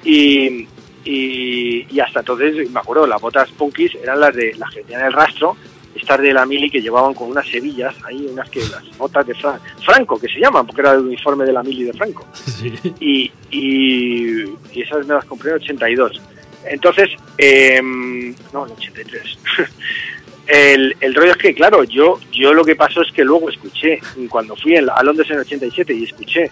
[0.04, 0.68] y,
[1.06, 5.06] y, y hasta entonces, me acuerdo, las botas punkis eran las de las que tenían
[5.06, 5.56] el rastro,
[5.96, 9.34] estas de la mili que llevaban con unas hebillas, ahí unas que las botas de
[9.36, 12.74] Fra- Franco, que se llaman, porque era el uniforme de la mili de Franco Sí.
[13.00, 16.22] y, y, y esas me las compré en 82.
[16.66, 19.38] Entonces, em, no, en 83.
[20.48, 24.00] el, el rollo es que, claro, yo yo lo que pasó es que luego escuché,
[24.30, 26.52] cuando fui a Londres en el 87 y escuché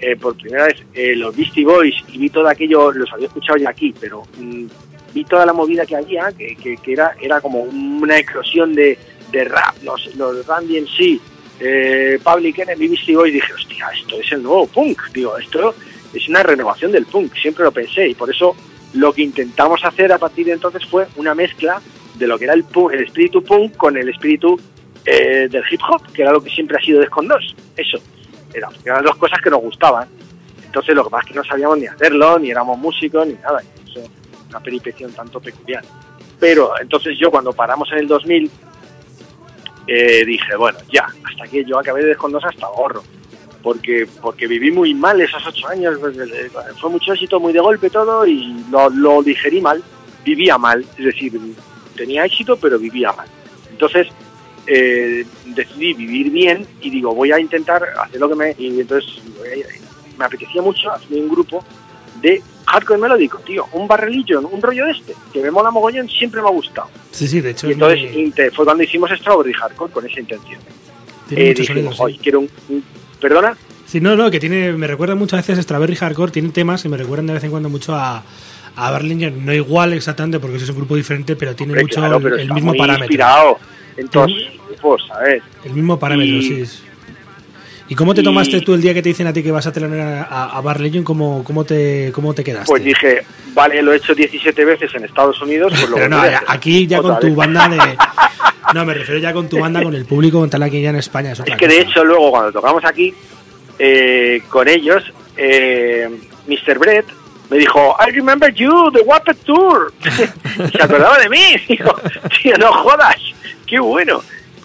[0.00, 3.58] eh, por primera vez eh, los Beastie Boys y vi todo aquello, los había escuchado
[3.58, 4.66] ya aquí, pero mm,
[5.14, 8.98] vi toda la movida que había, que, que- era, era como una eclosión de,
[9.32, 11.20] de rap, los, los Randy en sí,
[11.60, 15.74] eh, Public Enemy, Beastie Boys, dije, hostia, esto es el nuevo punk, digo, esto
[16.12, 18.54] es una renovación del punk, siempre lo pensé, y por eso
[18.94, 21.80] lo que intentamos hacer a partir de entonces fue una mezcla
[22.14, 24.58] de lo que era el, el espíritu punk con el espíritu
[25.04, 27.98] eh, del hip hop, que era lo que siempre ha sido Descon 2, eso,
[28.56, 30.08] era, eran dos cosas que nos gustaban,
[30.64, 33.62] entonces lo que pasa es que no sabíamos ni hacerlo, ni éramos músicos, ni nada,
[33.84, 34.00] eso
[34.48, 35.84] una peripecia tanto peculiar.
[36.38, 38.50] Pero entonces yo cuando paramos en el 2000
[39.86, 43.02] eh, dije, bueno, ya, hasta que yo acabé de Descondos hasta gorro.
[43.62, 46.16] Porque, porque viví muy mal esos ocho años, pues,
[46.78, 49.82] fue mucho éxito, muy de golpe todo y lo, lo digerí mal,
[50.24, 51.40] vivía mal, es decir,
[51.96, 53.26] tenía éxito pero vivía mal.
[53.70, 54.08] Entonces
[54.66, 58.54] eh, decidí vivir bien y digo, voy a intentar hacer lo que me...
[58.58, 59.66] Y entonces voy a-
[60.18, 61.62] me apetecía mucho hacer un grupo
[62.22, 66.40] de hardcore melódico, tío, un barrelillo, un rollo de este, que me mola mogollón, siempre
[66.40, 66.88] me ha gustado.
[67.12, 70.60] Sí, sí, de hecho Y entonces muy- fue cuando hicimos Strawberry Hardcore con esa intención.
[71.28, 71.98] tiene Eh, dijimos, sonido, sí.
[72.02, 72.84] "Oye, quiero un, un-
[73.20, 73.56] ¿Perdona?
[73.84, 76.96] Sí, no, no, que tiene, me recuerda muchas veces Strawberry Hardcore, tiene temas que me
[76.96, 78.22] recuerdan de vez en cuando mucho a,
[78.76, 82.16] a Berlinger, no igual exactamente porque es un grupo diferente, pero tiene Hombre, mucho claro,
[82.16, 83.04] el, pero el está mismo parámetro.
[83.04, 83.58] inspirado
[83.96, 85.42] en todos sus grupos, ¿sabes?
[85.64, 86.82] El mismo parámetro, Y- sí.
[87.88, 89.66] ¿Y cómo te y- tomaste tú el día que te dicen a ti que vas
[89.66, 90.80] a tener a, a, Bar?
[91.04, 92.66] ¿Cómo, cómo, te, ¿Cómo te quedaste?
[92.66, 93.22] Pues dije,
[93.54, 96.98] vale, lo he hecho 17 veces en Estados Unidos, pues lo Pero no, aquí ya
[97.00, 97.78] Otra con tu banda de...
[98.74, 100.96] No, me refiero ya con tu banda, con el público, con tal aquí ya en
[100.96, 101.30] España.
[101.30, 103.14] Es, otra Es que de hecho luego cuando tocamos aquí
[103.78, 105.04] eh, con ellos,
[105.36, 106.08] eh,
[106.48, 106.78] Mr.
[106.78, 107.06] Brett
[107.50, 109.92] me dijo, I remember you, the Wappet Tour.
[110.72, 111.56] Se acordaba de mí.
[111.68, 111.94] Digo,
[112.42, 113.16] tío, no jodas,
[113.66, 114.22] qué bueno.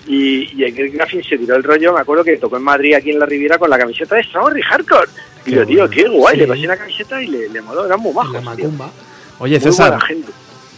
[0.08, 2.96] Y, y en el Graffin se tiró el rollo, me acuerdo que tocó en Madrid
[2.96, 5.08] aquí en la Riviera con la camiseta de Strawberry Hardcore.
[5.46, 6.42] Y Qué yo, tío, qué guay, Sí.
[6.42, 8.12] le pasé una camiseta y le, le moló, eran muy.
[8.14, 8.90] Macumba.
[9.40, 10.00] Oye, Muy César.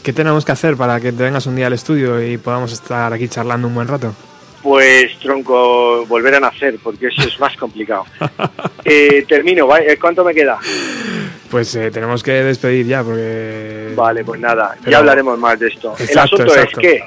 [0.04, 3.14] ¿qué tenemos que hacer para que te vengas un día al estudio y podamos estar
[3.14, 4.14] aquí charlando un buen rato?
[4.64, 8.06] Pues, tronco, volver a nacer, porque eso es más complicado.
[8.85, 9.65] Eh, termino.
[9.77, 10.60] Eh, ¿cuánto me queda?
[11.49, 13.94] Pues eh, tenemos que despedir ya porque...
[13.95, 15.95] Vale, pues nada, Pero- ya hablaremos más de esto.
[15.98, 16.81] el asunto exacto.
[16.81, 17.03] es que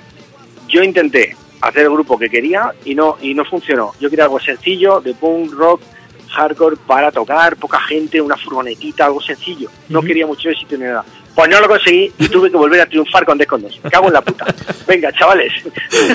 [0.68, 3.92] yo intenté hacer el grupo que quería y no y no funcionó.
[4.00, 5.82] Yo quería algo sencillo, de punk, rock,
[6.30, 9.68] hardcore, para tocar, poca gente, una furgonetita, algo sencillo.
[9.90, 11.04] No quería mucho éxito ni nada.
[11.36, 13.78] Pues no lo conseguí y tuve que volver a triunfar con Descondos.
[13.84, 14.46] Me cago en la puta.
[14.88, 15.52] Venga, chavales.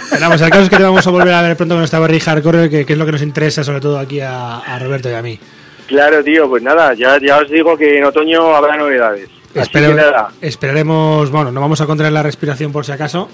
[0.10, 2.00] Pero vamos, el caso es que te vamos a volver a ver pronto con esta
[2.00, 5.10] Barry Hardcore, que, que es lo que nos interesa sobre todo aquí a, a Roberto
[5.10, 5.40] y a mí.
[5.88, 9.30] Claro, tío, pues nada, ya, ya os digo que en otoño habrá novedades.
[9.52, 10.30] Así Espero- que nada.
[10.42, 13.30] esperaremos, bueno, no vamos a contraer la respiración por si acaso,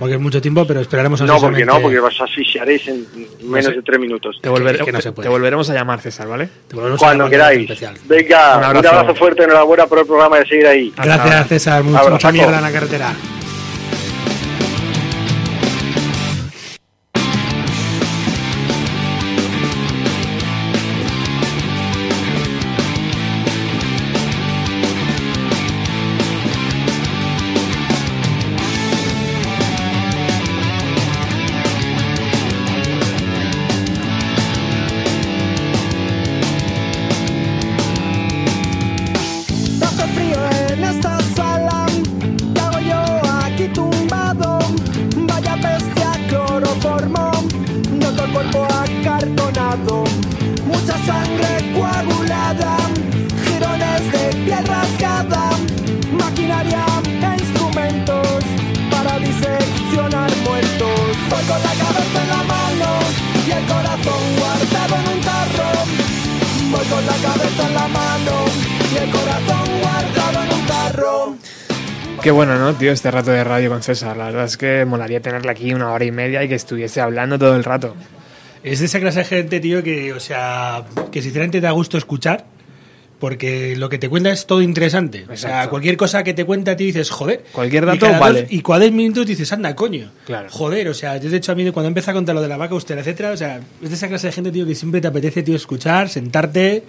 [0.00, 3.06] porque es mucho tiempo, pero esperaremos No, porque no, porque os asfixiaréis en
[3.42, 3.72] menos sé.
[3.76, 4.38] de tres minutos.
[4.40, 5.26] Te, volver- que no te- se puede.
[5.26, 6.48] te volveremos a llamar, César, ¿vale?
[6.66, 7.60] Te a Cuando llamar en queráis.
[7.70, 7.94] especial.
[8.08, 8.88] Venga, Un un abrazo.
[8.96, 10.92] abrazo, fuerte, enhorabuena por el programa de seguir ahí.
[10.96, 11.84] Gracias, César.
[11.84, 13.12] Mucha mierda en la carretera.
[72.80, 72.92] Qué bueno, ¿no, tío?
[72.92, 74.16] Este rato de radio con César.
[74.16, 77.38] La verdad es que molaría tenerle aquí una hora y media y que estuviese hablando
[77.38, 77.94] todo el rato.
[78.62, 82.44] Es de esa clase de gente, tío, que, o sea, que sinceramente da gusto escuchar,
[83.18, 85.24] porque lo que te cuenta es todo interesante.
[85.30, 85.70] O sea, Exacto.
[85.70, 87.44] cualquier cosa que te cuenta ti dices, joder.
[87.52, 88.46] Cualquier Y dato dos- vale.
[88.50, 90.10] y cada 10 minutos dices, anda, coño.
[90.26, 90.48] Claro.
[90.50, 92.56] Joder, o sea, yo de hecho a mí cuando empieza a contar lo de la
[92.56, 95.08] vaca, usted, etcétera, o sea, es de esa clase de gente, tío, que siempre te
[95.08, 96.82] apetece, tío, escuchar, sentarte,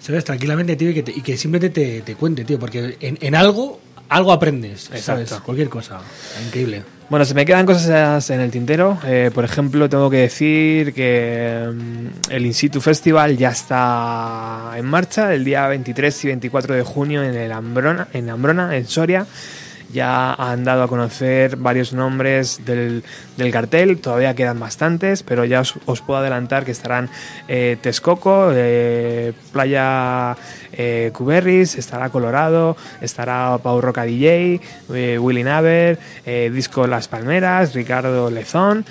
[0.00, 0.24] ¿sabes?
[0.24, 3.34] Tranquilamente, tío, y que, te- y que simplemente te, te cuente, tío, porque en, en
[3.34, 5.30] algo, algo aprendes, ¿sabes?
[5.30, 5.44] Exacto.
[5.44, 6.00] Cualquier cosa.
[6.46, 6.82] Increíble.
[7.10, 8.98] Bueno, se me quedan cosas en el tintero.
[9.04, 14.86] Eh, por ejemplo, tengo que decir que mm, el In Situ Festival ya está en
[14.86, 19.26] marcha el día 23 y 24 de junio en el Ambrona, en Ambrona, en Soria.
[19.94, 23.04] Ya han dado a conocer varios nombres del,
[23.38, 27.08] del cartel, todavía quedan bastantes, pero ya os, puedo adelantar que estarán
[27.48, 30.36] eh, Texcoco, eh, Playa
[30.72, 34.60] eh, Cuberris, estará Colorado, estará Pau Roca DJ,
[34.92, 38.84] eh, Willy Naver, eh, Disco Las Palmeras, Ricardo Lezón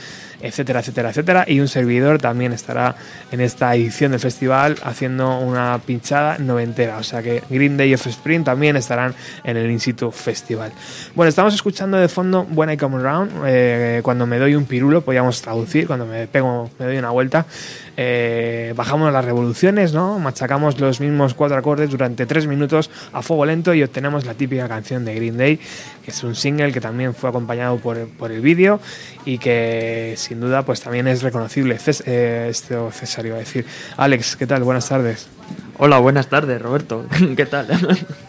[0.43, 1.45] etcétera, etcétera, etcétera.
[1.47, 2.95] Y un servidor también estará
[3.31, 6.97] en esta edición del festival haciendo una pinchada noventera.
[6.97, 10.71] O sea que Green Day y Offspring también estarán en el In situ Festival.
[11.15, 13.31] Bueno, estamos escuchando de fondo When I Come Around.
[13.47, 17.45] eh, cuando me doy un pirulo, podríamos traducir, cuando me pego, me doy una vuelta.
[17.97, 20.19] Eh, bajamos las revoluciones, ¿no?
[20.19, 24.67] Machacamos los mismos cuatro acordes durante tres minutos a fuego lento y obtenemos la típica
[24.67, 25.57] canción de Green Day,
[26.03, 28.79] que es un single que también fue acompañado por, por el vídeo
[29.25, 31.77] y que sin duda pues también es reconocible.
[31.77, 33.65] Cés- eh, esto César iba a decir.
[33.97, 34.63] Alex, ¿qué tal?
[34.63, 35.27] Buenas tardes.
[35.77, 37.05] Hola, buenas tardes, Roberto.
[37.35, 37.67] ¿Qué tal?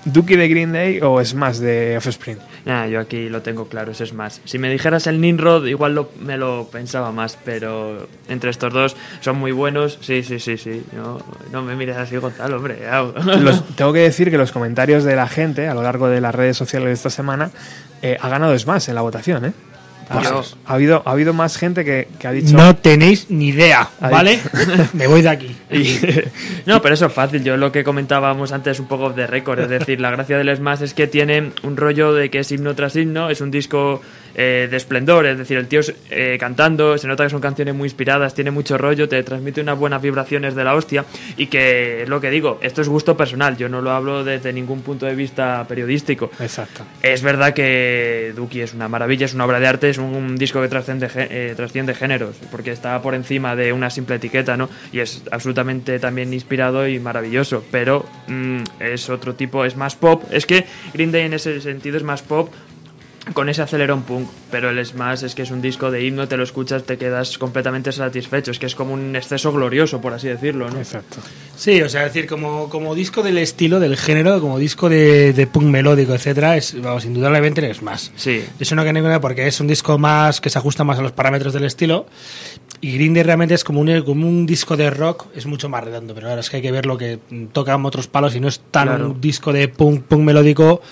[0.05, 2.39] ¿Duki de Green Day o Smash de Offspring?
[2.65, 4.41] Nah, yo aquí lo tengo claro, ese es más.
[4.47, 8.97] Si me dijeras el Ninrod, igual lo- me lo pensaba más, pero entre estos dos
[9.21, 9.99] son muy buenos.
[10.01, 10.83] Sí, sí, sí, sí.
[10.93, 11.21] No,
[11.53, 12.79] no me mires así, Gonzalo, hombre.
[13.41, 16.35] Los- tengo que decir que los comentarios de la gente a lo largo de las
[16.35, 17.51] redes sociales de esta semana
[18.01, 19.53] eh, ha ganado Smash en la votación, ¿eh?
[20.09, 22.57] Ha, Yo- ha habido, ha habido más gente que, que ha dicho...
[22.57, 23.89] No tenéis ni idea.
[24.01, 24.39] ¿vale?
[24.93, 25.57] Me voy de aquí.
[25.71, 25.99] Y-
[26.67, 27.43] no, pero eso es fácil.
[27.43, 29.59] Yo lo que comentábamos antes un poco de récord.
[29.61, 32.75] Es decir, la gracia del Smash es que tiene un rollo de que es himno
[32.75, 33.31] tras himno.
[33.31, 34.01] Es un disco
[34.35, 35.27] eh, de esplendor.
[35.27, 38.51] Es decir, el tío es, eh, cantando, se nota que son canciones muy inspiradas, tiene
[38.51, 41.05] mucho rollo, te transmite unas buenas vibraciones de la hostia.
[41.37, 43.57] Y que es lo que digo, esto es gusto personal.
[43.57, 46.31] Yo no lo hablo desde ningún punto de vista periodístico.
[46.41, 46.85] Exacto.
[47.03, 50.37] Es verdad que Duki es una maravilla, es una obra de arte, es un, un
[50.37, 54.69] disco que trasciende, eh, trasciende géneros, porque está por encima de una simple etiqueta, ¿no?
[54.93, 60.25] Y es absolutamente también inspirado y maravilloso, pero mm, es otro tipo, es más pop.
[60.31, 62.51] Es que Green Day en ese sentido es más pop
[63.33, 66.37] con ese acelerón punk, pero el Smash es que es un disco de himno, te
[66.37, 70.29] lo escuchas, te quedas completamente satisfecho, es que es como un exceso glorioso, por así
[70.29, 70.79] decirlo, ¿no?
[70.79, 71.19] Exacto.
[71.57, 75.33] Sí, o sea, es decir, como, como disco del estilo, del género, como disco de,
[75.33, 78.13] de punk melódico, etcétera, es, vamos, indudablemente es más.
[78.17, 78.45] Sí.
[78.61, 81.13] Eso no que ninguna porque es un disco más que se ajusta más a los
[81.13, 82.07] parámetros del estilo.
[82.81, 85.83] Y Green Day realmente es como un, como un disco de rock, es mucho más
[85.85, 87.19] redondo, pero claro, es que hay que ver lo que
[87.53, 89.11] tocan otros palos y no es tan Claro.
[89.13, 90.83] un disco de punk, punk melódico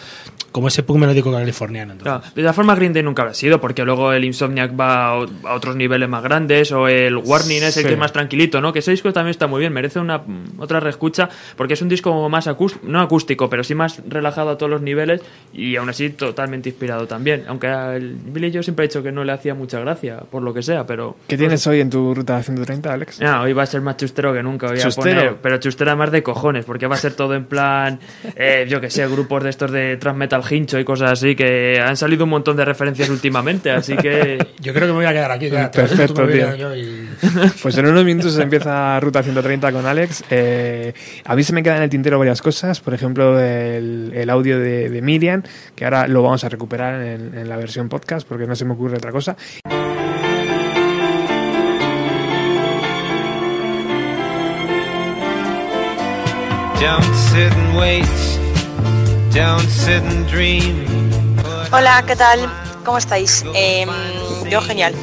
[0.53, 1.93] como ese punk melódico californiano.
[1.93, 2.21] entonces.
[2.21, 5.19] Claro, de la forma Green Day nunca habrá sido, porque luego el Insomniac va a,
[5.55, 7.85] otros niveles más grandes, o el Warning es el Sí.
[7.89, 8.73] que es más tranquilito, ¿no?
[8.73, 11.89] Que ese disco también está muy bien, merece una mm, otra reescucha, porque es un
[11.89, 15.21] disco más acústico, no acústico, pero sí más relajado a todos los niveles,
[15.53, 17.45] y aún así totalmente inspirado también.
[17.49, 20.53] Aunque el Billy yo siempre he dicho que no le hacía mucha gracia, por lo
[20.55, 21.17] que sea, pero...
[21.27, 23.21] ¿Qué tienes hoy en tu ruta 130, Alex?
[23.23, 24.67] Ah, hoy va a ser más chustero que nunca.
[24.69, 25.17] Voy a ¿Chustero?
[25.17, 27.99] poner, pero chustera más de cojones, porque va a ser todo en plan,
[28.37, 31.81] eh, yo que sé, grupos de estos de trans metal hincho y cosas así, que
[31.81, 35.13] han salido un montón de referencias últimamente, así que Yo creo que me voy a
[35.13, 35.51] quedar aquí.
[35.51, 36.33] ya, Perfecto, tío.
[36.33, 37.09] quedar yo y-
[37.63, 40.25] Pues en unos minutos empieza Ruta 130 con Alex.
[40.31, 40.93] Eh,
[41.25, 44.59] a mí se me quedan en el tintero varias cosas, por ejemplo el, el audio
[44.59, 45.43] de, de Miriam,
[45.77, 48.73] que ahora lo vamos a recuperar en, en la versión podcast porque no se me
[48.75, 49.37] ocurre otra cosa.
[56.81, 58.42] Don't sit and wait.
[61.73, 62.53] Hola, ¿qué tal?
[62.85, 63.43] ¿Cómo estáis?
[63.55, 63.89] Em,
[64.51, 64.95] yo genial.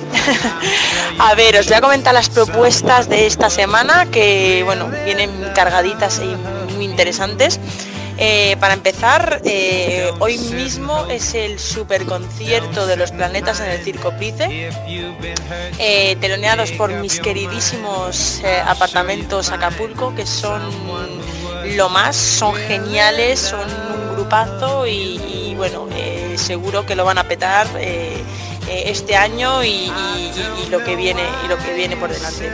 [1.20, 6.22] a ver, os voy a comentar las propuestas de esta semana que, bueno, vienen cargaditas
[6.22, 7.60] y muy interesantes.
[8.22, 13.82] Eh, para empezar, eh, hoy mismo es el super concierto de los planetas en el
[13.82, 14.70] Circo Price,
[15.80, 20.62] eh, teloneados por mis queridísimos apartamentos Acapulco, que son
[21.78, 24.92] lo más, son geniales, son un grupazo y,
[25.52, 25.88] y, bueno,
[26.36, 27.68] seguro que lo van a petar
[28.68, 30.32] este año y, y-
[30.66, 32.52] y lo que viene y lo que viene por delante.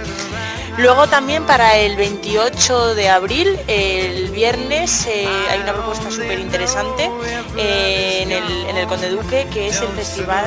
[0.78, 7.10] Luego también para el 28 de abril, el viernes, eh, hay una propuesta súper interesante
[7.58, 10.46] eh, en, el, en el Conde Duque, que es el Festival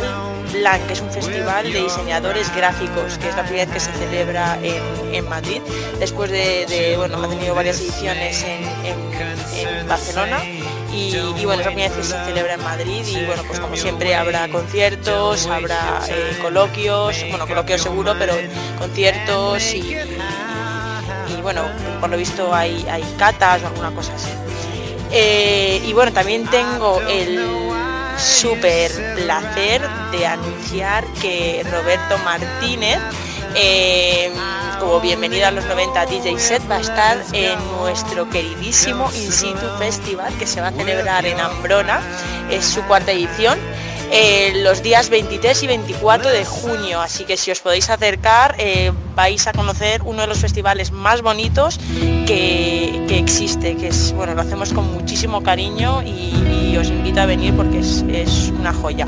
[0.53, 3.93] Blanc, que es un festival de diseñadores gráficos, que es la primera vez que se
[3.93, 5.63] celebra en, en Madrid,
[5.99, 10.39] después de, de, bueno, ha tenido varias ediciones en, en- Barcelona.
[10.93, 13.61] Y, y bueno, es la primera vez que se celebra en Madrid y bueno, pues
[13.61, 18.35] como siempre habrá conciertos, habrá eh, coloquios, bueno, coloquios seguro, pero
[18.79, 19.97] conciertos y,
[21.29, 21.63] y bueno,
[22.01, 24.31] por lo visto hay, hay catas o alguna cosa así.
[25.11, 27.41] Eh, y bueno, también tengo el
[28.19, 29.81] súper placer
[30.11, 32.99] de anunciar que Roberto Martínez
[33.55, 34.31] eh,
[34.79, 40.33] como bienvenida a los 90 DJ Set va a estar en nuestro queridísimo In Festival
[40.39, 42.01] que se va a celebrar en Ambrona,
[42.51, 43.59] es su cuarta edición.
[44.11, 48.93] Eh, los días 23 y 24 de junio, así que si os podéis acercar eh,
[49.15, 51.79] vais a conocer uno de los festivales más bonitos
[52.27, 57.27] que, que existe, que es bueno, lo hacemos con muchísimo cariño y, os invito a
[57.27, 59.05] venir porque es, es una joya.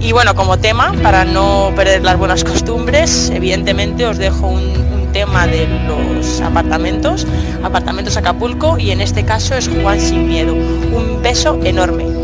[0.00, 5.46] Y bueno, como tema, para no perder las buenas costumbres, evidentemente os dejo un tema
[5.46, 7.26] de los apartamentos,
[7.62, 10.54] apartamentos Acapulco, y en este caso es Juan sin miedo.
[10.54, 12.23] Un beso enorme.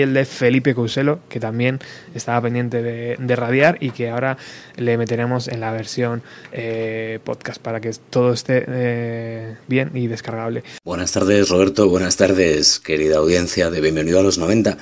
[0.00, 1.80] El de Felipe Couselo, que también
[2.14, 4.36] estaba pendiente de, de radiar y que ahora
[4.76, 6.22] le meteremos en la versión
[6.52, 10.64] eh, podcast para que todo esté eh, bien y descargable.
[10.84, 11.88] Buenas tardes, Roberto.
[11.88, 14.76] Buenas tardes, querida audiencia de Bienvenido a los 90.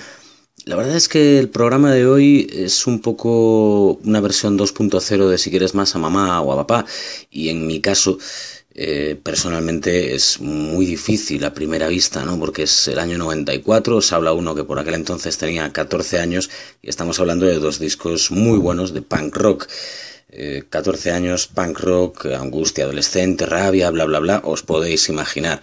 [0.65, 5.39] La verdad es que el programa de hoy es un poco una versión 2.0 de
[5.39, 6.87] si quieres más a mamá o a papá.
[7.31, 8.19] Y en mi caso,
[8.75, 12.39] eh, personalmente es muy difícil a primera vista, ¿no?
[12.39, 16.49] Porque es el año 94, os habla uno que por aquel entonces tenía 14 años
[16.81, 19.69] y estamos hablando de dos discos muy buenos de punk rock.
[20.31, 25.61] Eh, 14 años, punk rock, angustia adolescente, rabia, bla, bla, bla, os podéis imaginar.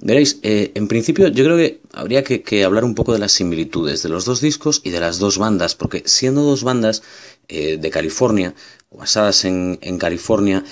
[0.00, 4.02] Veréis, eh, en principio yo creo que habría que, hablar un poco de las similitudes
[4.04, 7.02] de los dos discos y de las dos bandas, porque siendo dos bandas
[7.48, 8.54] eh, de California,
[8.92, 10.62] basadas en, en California,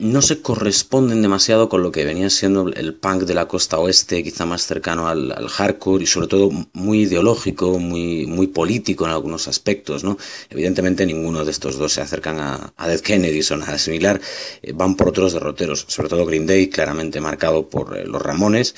[0.00, 4.24] no se corresponden demasiado con lo que venía siendo el punk de la costa oeste,
[4.24, 9.46] quizá más cercano al, hardcore y sobre todo muy ideológico, muy, muy político en algunos
[9.46, 10.16] aspectos, ¿no?
[10.48, 14.18] Evidentemente ninguno de estos dos se acercan a, a Dead Kennedys o nada similar,
[14.62, 18.74] eh, van por otros derroteros, sobre todo Green Day, claramente marcado por eh, los Ramones,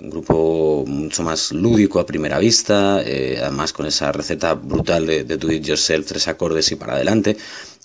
[0.00, 5.24] un grupo mucho más lúdico a primera vista, eh, además con esa receta brutal de,
[5.24, 7.38] de do it yourself, tres acordes y para adelante.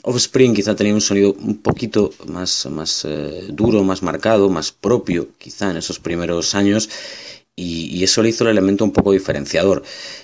[0.04, 5.30] Offspring quizá tenía un sonido un poquito más, más eh, duro, más marcado, más propio,
[5.38, 6.90] quizá en esos primeros años,
[7.56, 9.84] y, eso le hizo el elemento un poco diferenciador.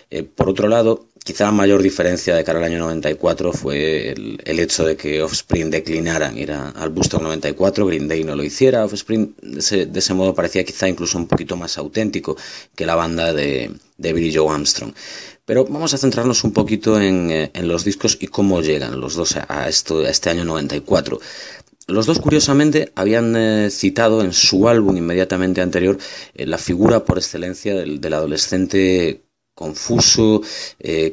[0.09, 4.59] Eh, por otro lado, quizá la mayor diferencia de cara al año 94 fue el,
[4.59, 9.35] hecho de que Offspring declinaran ir al Woodstock 94, Green Day no lo hiciera, Offspring
[9.41, 12.35] de ese, de ese modo parecía quizá incluso un poquito más auténtico
[12.75, 14.93] que la banda de, de Billy Joe Armstrong.
[15.49, 19.15] Pero vamos a centrarnos un poquito en, eh, en los discos y cómo llegan los
[19.15, 21.19] dos a, esto, a este año 94.
[21.87, 25.97] Los dos, curiosamente, habían eh, citado en su álbum inmediatamente anterior
[26.35, 29.23] eh, la figura por excelencia del, del adolescente
[29.55, 30.41] confuso,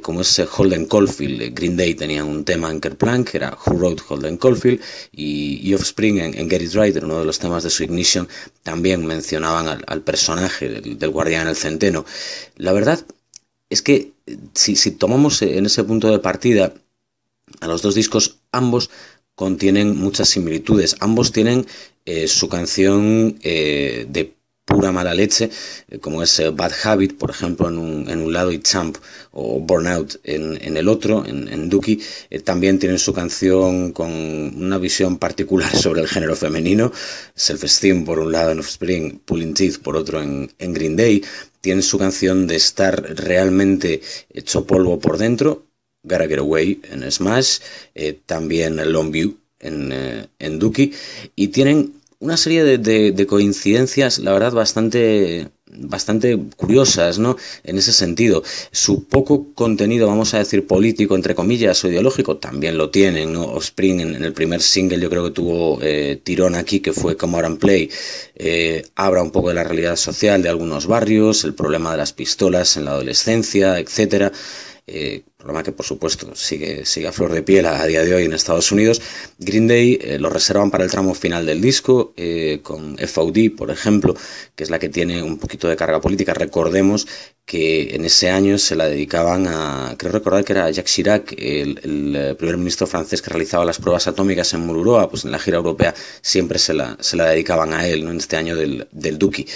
[0.03, 1.53] como es Holden Caulfield.
[1.53, 4.81] Green Day tenía un tema en Kerplunk, que era Who Wrote Holden Caulfield,
[5.11, 8.29] y, y Offspring en, en Get It uno de los temas de su Ignition,
[8.63, 12.05] también mencionaban al, personaje del, del guardián el centeno.
[12.57, 13.05] La verdad
[13.71, 16.75] es que eh, si, tomamos eh, en ese punto de partida
[17.61, 18.91] a los dos discos, ambos
[19.35, 20.97] contienen muchas similitudes.
[21.01, 21.67] Ambos tienen
[22.05, 24.33] eh, su canción de
[24.65, 25.49] pura mala leche,
[26.01, 28.97] como es Bad Habit, por ejemplo, en un, en un lado, y Champ
[29.31, 32.01] o Burnout en, en el otro, en, en Dookie.
[32.43, 36.91] También tienen su canción con una visión particular sobre el género femenino,
[37.37, 41.23] Self-Esteem por un lado en Offspring, Pulling Teeth por otro en Green Day.
[41.67, 44.01] Tienen su canción de estar realmente
[44.33, 45.67] hecho polvo por dentro,
[46.05, 46.27] Gotta
[46.93, 47.59] en Smash,
[47.97, 50.93] eh, también Longview en, eh, en Dookie,
[51.35, 57.37] y tienen una serie de- de coincidencias, la verdad, bastante, bastante curiosas, ¿no?
[57.65, 58.43] En ese sentido.
[58.71, 63.45] Su poco contenido, vamos a decir, político, entre comillas, o ideológico, también lo tienen, ¿no?
[63.45, 67.37] Offspring en, el primer single yo creo que tuvo eh, tirón aquí, que fue Come
[67.37, 67.91] Out and Play,
[68.37, 72.13] eh, habla un poco de la realidad social de algunos barrios, el problema de las
[72.13, 74.33] pistolas en la adolescencia, etcétera.
[74.89, 78.25] Eh, problema que por supuesto sigue, sigue a flor de piel a, día de hoy
[78.25, 79.03] en Estados Unidos.
[79.39, 83.71] Green Day eh, lo reservan para el tramo final del disco, eh, con FOD, por
[83.71, 84.15] ejemplo,
[84.55, 86.35] que es la que tiene un poquito de carga política.
[86.35, 87.07] Recordemos
[87.45, 91.81] que en ese año se la dedicaban a, creo recordar que era Jacques Chirac, el,
[92.17, 95.59] eh, primer ministro francés que realizaba las pruebas atómicas en Mururoa, pues en la gira
[95.59, 98.11] europea siempre se la, se la dedicaban a él, ¿no?
[98.11, 99.47] en este año del, del Duki.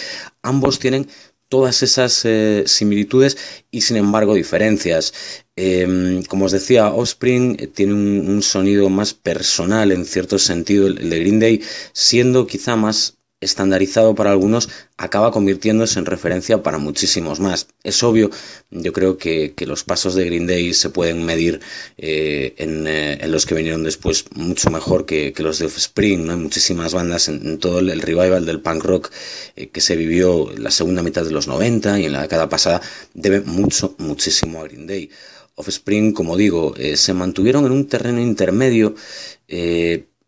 [0.42, 1.08] Ambos tienen
[1.50, 3.36] todas esas eh, similitudes
[3.70, 5.12] y sin embargo diferencias.
[5.56, 10.86] Eh, como os decía, Offspring eh, tiene un, un, sonido más personal en cierto sentido,
[10.86, 11.60] el de Green Day,
[11.92, 14.68] siendo quizá más estandarizado para algunos,
[14.98, 17.68] acaba convirtiéndose en referencia para muchísimos más.
[17.82, 18.30] Es obvio,
[18.70, 21.60] yo creo que, que los pasos de Green Day se pueden medir
[21.96, 26.26] eh, en, eh, en, los que vinieron después mucho mejor que, que los de Offspring,
[26.26, 26.32] ¿no?
[26.32, 29.10] Hay muchísimas bandas en, todo el revival del punk rock
[29.56, 32.82] eh, que se vivió la segunda mitad de los 90 y en la década pasada,
[33.14, 35.10] debe mucho, muchísimo a Green Day.
[35.54, 38.94] Offspring, como digo, se mantuvieron en un terreno intermedio,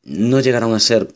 [0.04, 1.08] no llegaron a ser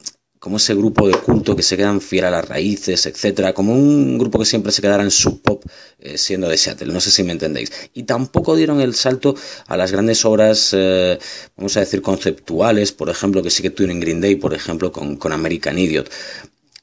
[0.46, 4.16] como ese grupo de culto que se quedan fiel a las raíces, etcétera, como un
[4.16, 5.64] grupo que siempre se quedara en su pop
[5.98, 7.72] eh, siendo de Seattle, no sé si me entendéis.
[7.94, 9.34] Y tampoco dieron el salto
[9.66, 11.18] a las grandes obras, eh,
[11.56, 14.92] vamos a decir, conceptuales, por ejemplo, que sí que tuvieron en Green Day, por ejemplo,
[14.92, 16.08] con, American Idiot.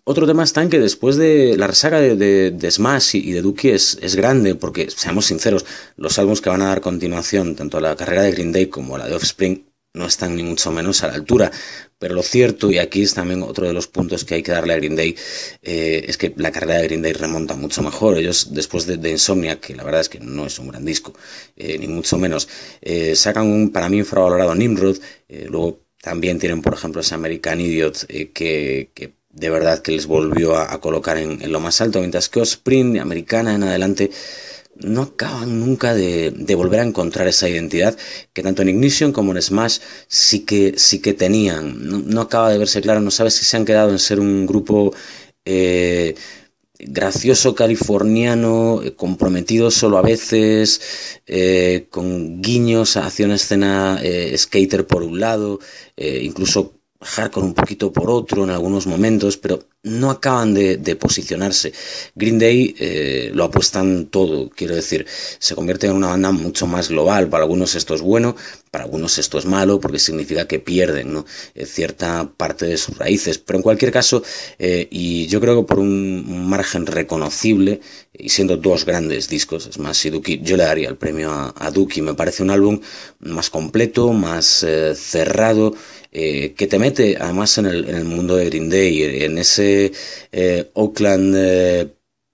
[0.03, 3.97] Otro tema está en que después de la resaca de, Smash y, de Dookie es,
[4.01, 5.63] es, grande, porque seamos sinceros,
[5.95, 8.97] los álbumes que van a dar continuación, tanto a la carrera de Green Day como
[8.97, 9.63] a la de Offspring,
[9.93, 11.51] no están ni mucho menos a la altura.
[11.99, 14.73] Pero lo cierto, y aquí es también otro de los puntos que hay que darle
[14.73, 15.15] a Green Day,
[15.61, 18.17] eh, es que la carrera de Green Day remonta mucho mejor.
[18.17, 21.13] Ellos, después de, de Insomnia, que la verdad es que no es un gran disco,
[21.55, 22.47] eh, ni mucho menos,
[22.81, 24.97] eh, sacan un, para mí, infravalorado Nimrod.
[25.29, 30.05] eh, luego también tienen, por ejemplo, ese American Idiot que, que de verdad que les
[30.05, 34.11] volvió a, colocar en, lo más alto, mientras que Osprey, americana en adelante,
[34.77, 37.97] no acaban nunca de, volver a encontrar esa identidad
[38.33, 42.07] que tanto en Ignition como en Smash sí que, sí que tenían.
[42.07, 44.93] No, acaba de verse claro, no sabes si se han quedado en ser un grupo
[45.45, 46.15] eh,
[46.79, 50.81] gracioso californiano, eh, comprometido solo a veces,
[51.27, 54.01] eh, con guiños hacia una escena
[54.35, 55.59] skater por un lado,
[55.97, 61.73] incluso hardcore un poquito por otro en algunos momentos, pero no acaban de, posicionarse.
[62.15, 65.05] Green Day eh, lo apuestan todo, quiero decir,
[65.39, 67.27] se convierte en una banda mucho más global.
[67.27, 68.35] Para algunos esto es bueno,
[68.71, 71.25] para algunos esto es malo, porque significa que pierden ¿no?
[71.53, 73.37] eh, cierta parte de sus raíces.
[73.39, 74.23] Pero en cualquier caso,
[74.57, 77.81] eh, y yo creo que por un, margen reconocible,
[78.17, 81.53] y siendo dos grandes discos, es más, si Duki, yo le daría el premio a,
[81.57, 82.01] a Duki.
[82.01, 82.79] Me parece un álbum
[83.19, 85.75] más completo, más eh, cerrado,
[86.13, 89.72] que te mete además en el, en el, mundo de Green Day, en ese
[90.31, 91.35] eh, Oakland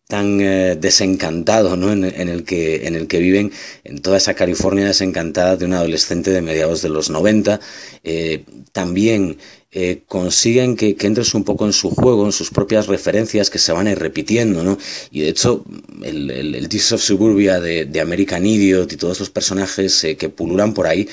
[0.09, 1.91] tan eh, desencantado ¿no?
[1.91, 3.51] en, el que, en el que viven
[3.83, 7.59] en toda esa California desencantada de un adolescente de mediados de los 90.
[8.03, 9.37] Eh, también
[9.71, 13.59] eh, consiguen que, que, entres un poco en su juego, en sus propias referencias que
[13.59, 14.79] se van a ir repitiendo, ¿no?
[15.11, 15.63] Y de hecho,
[16.01, 20.73] el, el, el of Suburbia de, American Idiot y todos los personajes eh, que pululan
[20.73, 21.07] por ahí eh,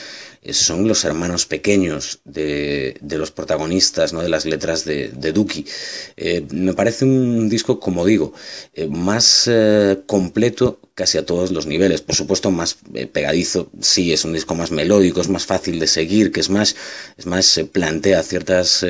[0.53, 4.23] son los hermanos pequeños de, de, los protagonistas, ¿no?
[4.23, 5.65] de las letras de, de Duki.
[6.17, 8.33] Eh, me parece un disco, como digo,
[8.75, 12.01] eh, más eh, completo casi a todos los niveles.
[12.01, 12.79] Por supuesto, más
[13.13, 16.75] pegadizo, sí, es un disco más melódico, es más fácil de seguir, que es más,
[17.19, 18.85] es más plantea ciertas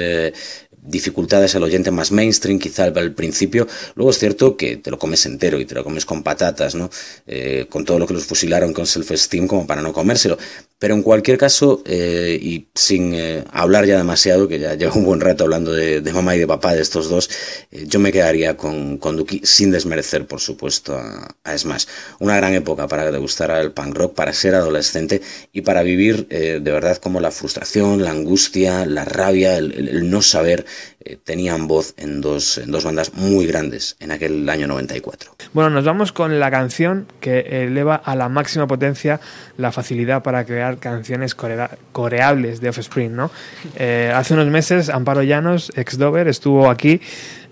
[0.87, 3.67] dificultades al oyente más mainstream, quizá al principio.
[3.95, 6.91] Luego es cierto que te lo comes entero y te lo comes con patatas, ¿no?
[7.27, 10.39] Eh, con todo lo que los fusilaron con self-esteem como para no comérselo.
[10.79, 15.07] Pero en cualquier caso, eh, y sin eh, hablar ya demasiado, que ya llevo un
[15.07, 17.31] buen rato hablando de, mamá y de papá de estos dos,
[17.71, 21.87] yo me quedaría con, con Duki sin desmerecer, por supuesto, a, a, Smash.
[22.21, 25.23] Una gran época para gustara el punk rock, para ser adolescente
[25.53, 30.67] y para vivir de verdad como la frustración, la angustia, la rabia, el no saber
[31.01, 35.33] eh, tenían voz en dos, en dos bandas muy grandes en aquel año 94.
[35.53, 39.21] Bueno, nos vamos con la canción que eleva a la máxima potencia
[39.57, 43.31] la facilidad para crear canciones corea coreables de Offspring, ¿no?
[43.77, 47.01] Eh, hace unos meses Amparo Llanos, ex Dover, estuvo aquí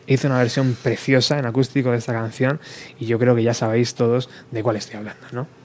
[0.06, 2.60] hizo una versión preciosa en acústico de esta canción
[2.98, 5.63] y yo creo que ya sabéis todos de cuál estoy hablando, ¿no?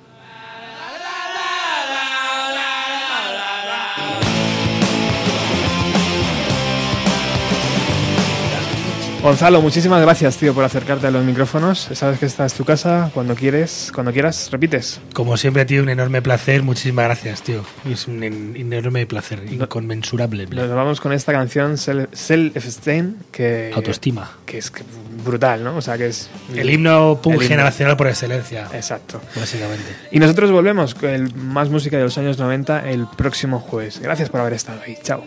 [9.21, 11.89] Gonzalo, muchísimas gracias, tío, por acercarte a los micrófonos.
[11.91, 15.01] Sabes que esta es tu casa, cuando quieres, cuando quieras, repites.
[15.13, 16.63] Como siempre, tío, un enorme placer.
[16.63, 17.65] Muchísimas gracias, tío.
[17.89, 20.47] Es un enorme placer, inconmensurable.
[20.47, 23.71] Nos vamos con esta canción, Self-Esteem, que...
[23.75, 24.31] Autoestima.
[24.45, 24.71] Que es
[25.25, 25.75] brutal, ¿no?
[25.75, 26.29] O sea, que es...
[26.55, 28.67] El himno punk generacional por excelencia.
[28.73, 29.19] Exacto.
[29.35, 29.97] Básicamente.
[30.11, 33.99] Y nosotros volvemos con el, más música de los años 90 el próximo jueves.
[33.99, 34.97] Gracias por haber estado ahí.
[35.03, 35.25] Chao.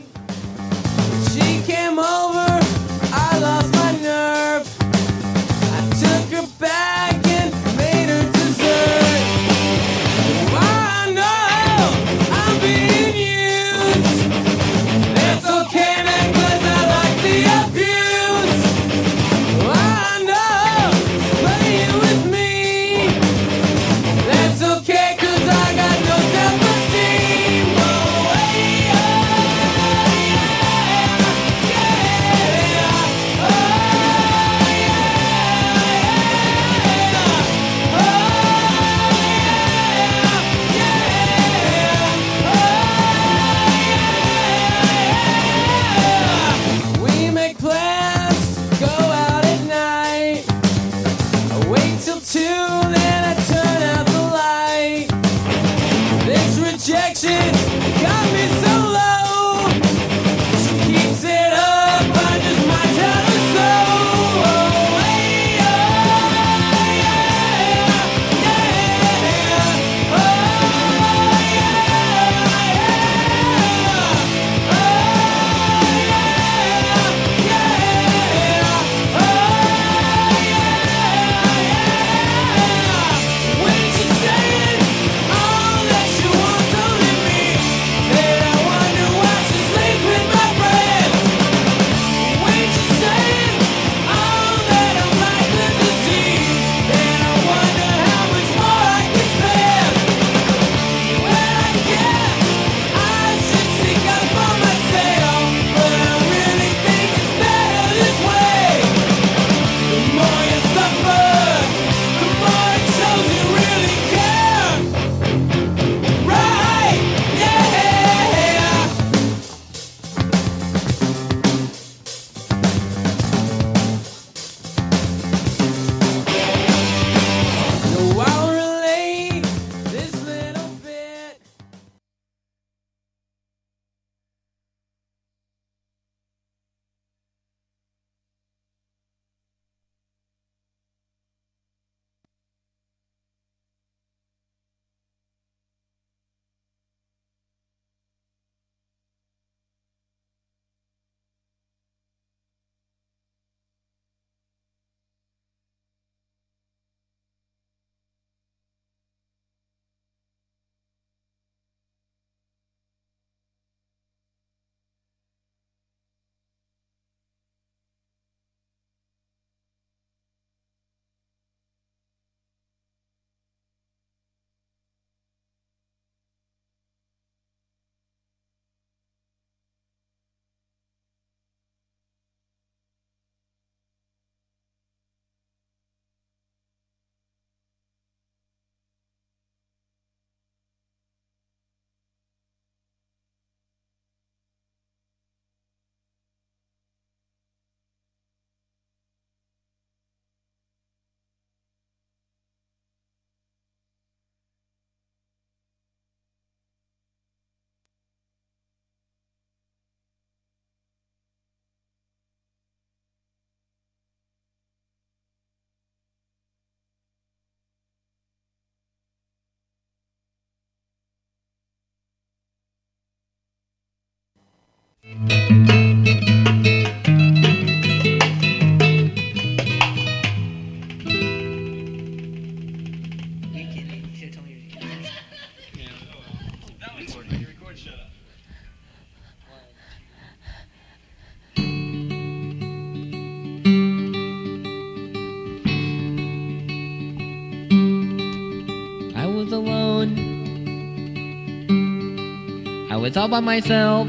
[253.32, 254.06] By myself.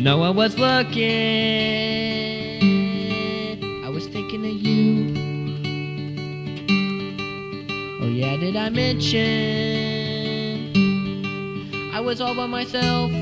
[0.00, 1.04] No one was looking.
[3.84, 5.14] I was thinking of you.
[8.02, 9.22] Oh yeah, did I mention?
[11.94, 13.12] I was all by myself.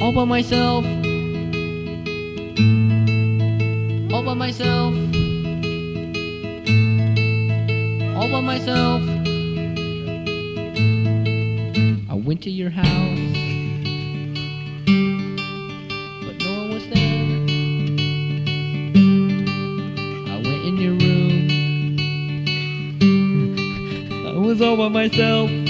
[0.00, 0.84] All by myself.
[4.12, 4.94] All by myself.
[8.16, 9.13] All by myself.
[12.44, 12.84] To your house.
[16.26, 17.24] But no one was there.
[20.28, 21.48] I went in your room.
[24.26, 25.63] I was all by myself.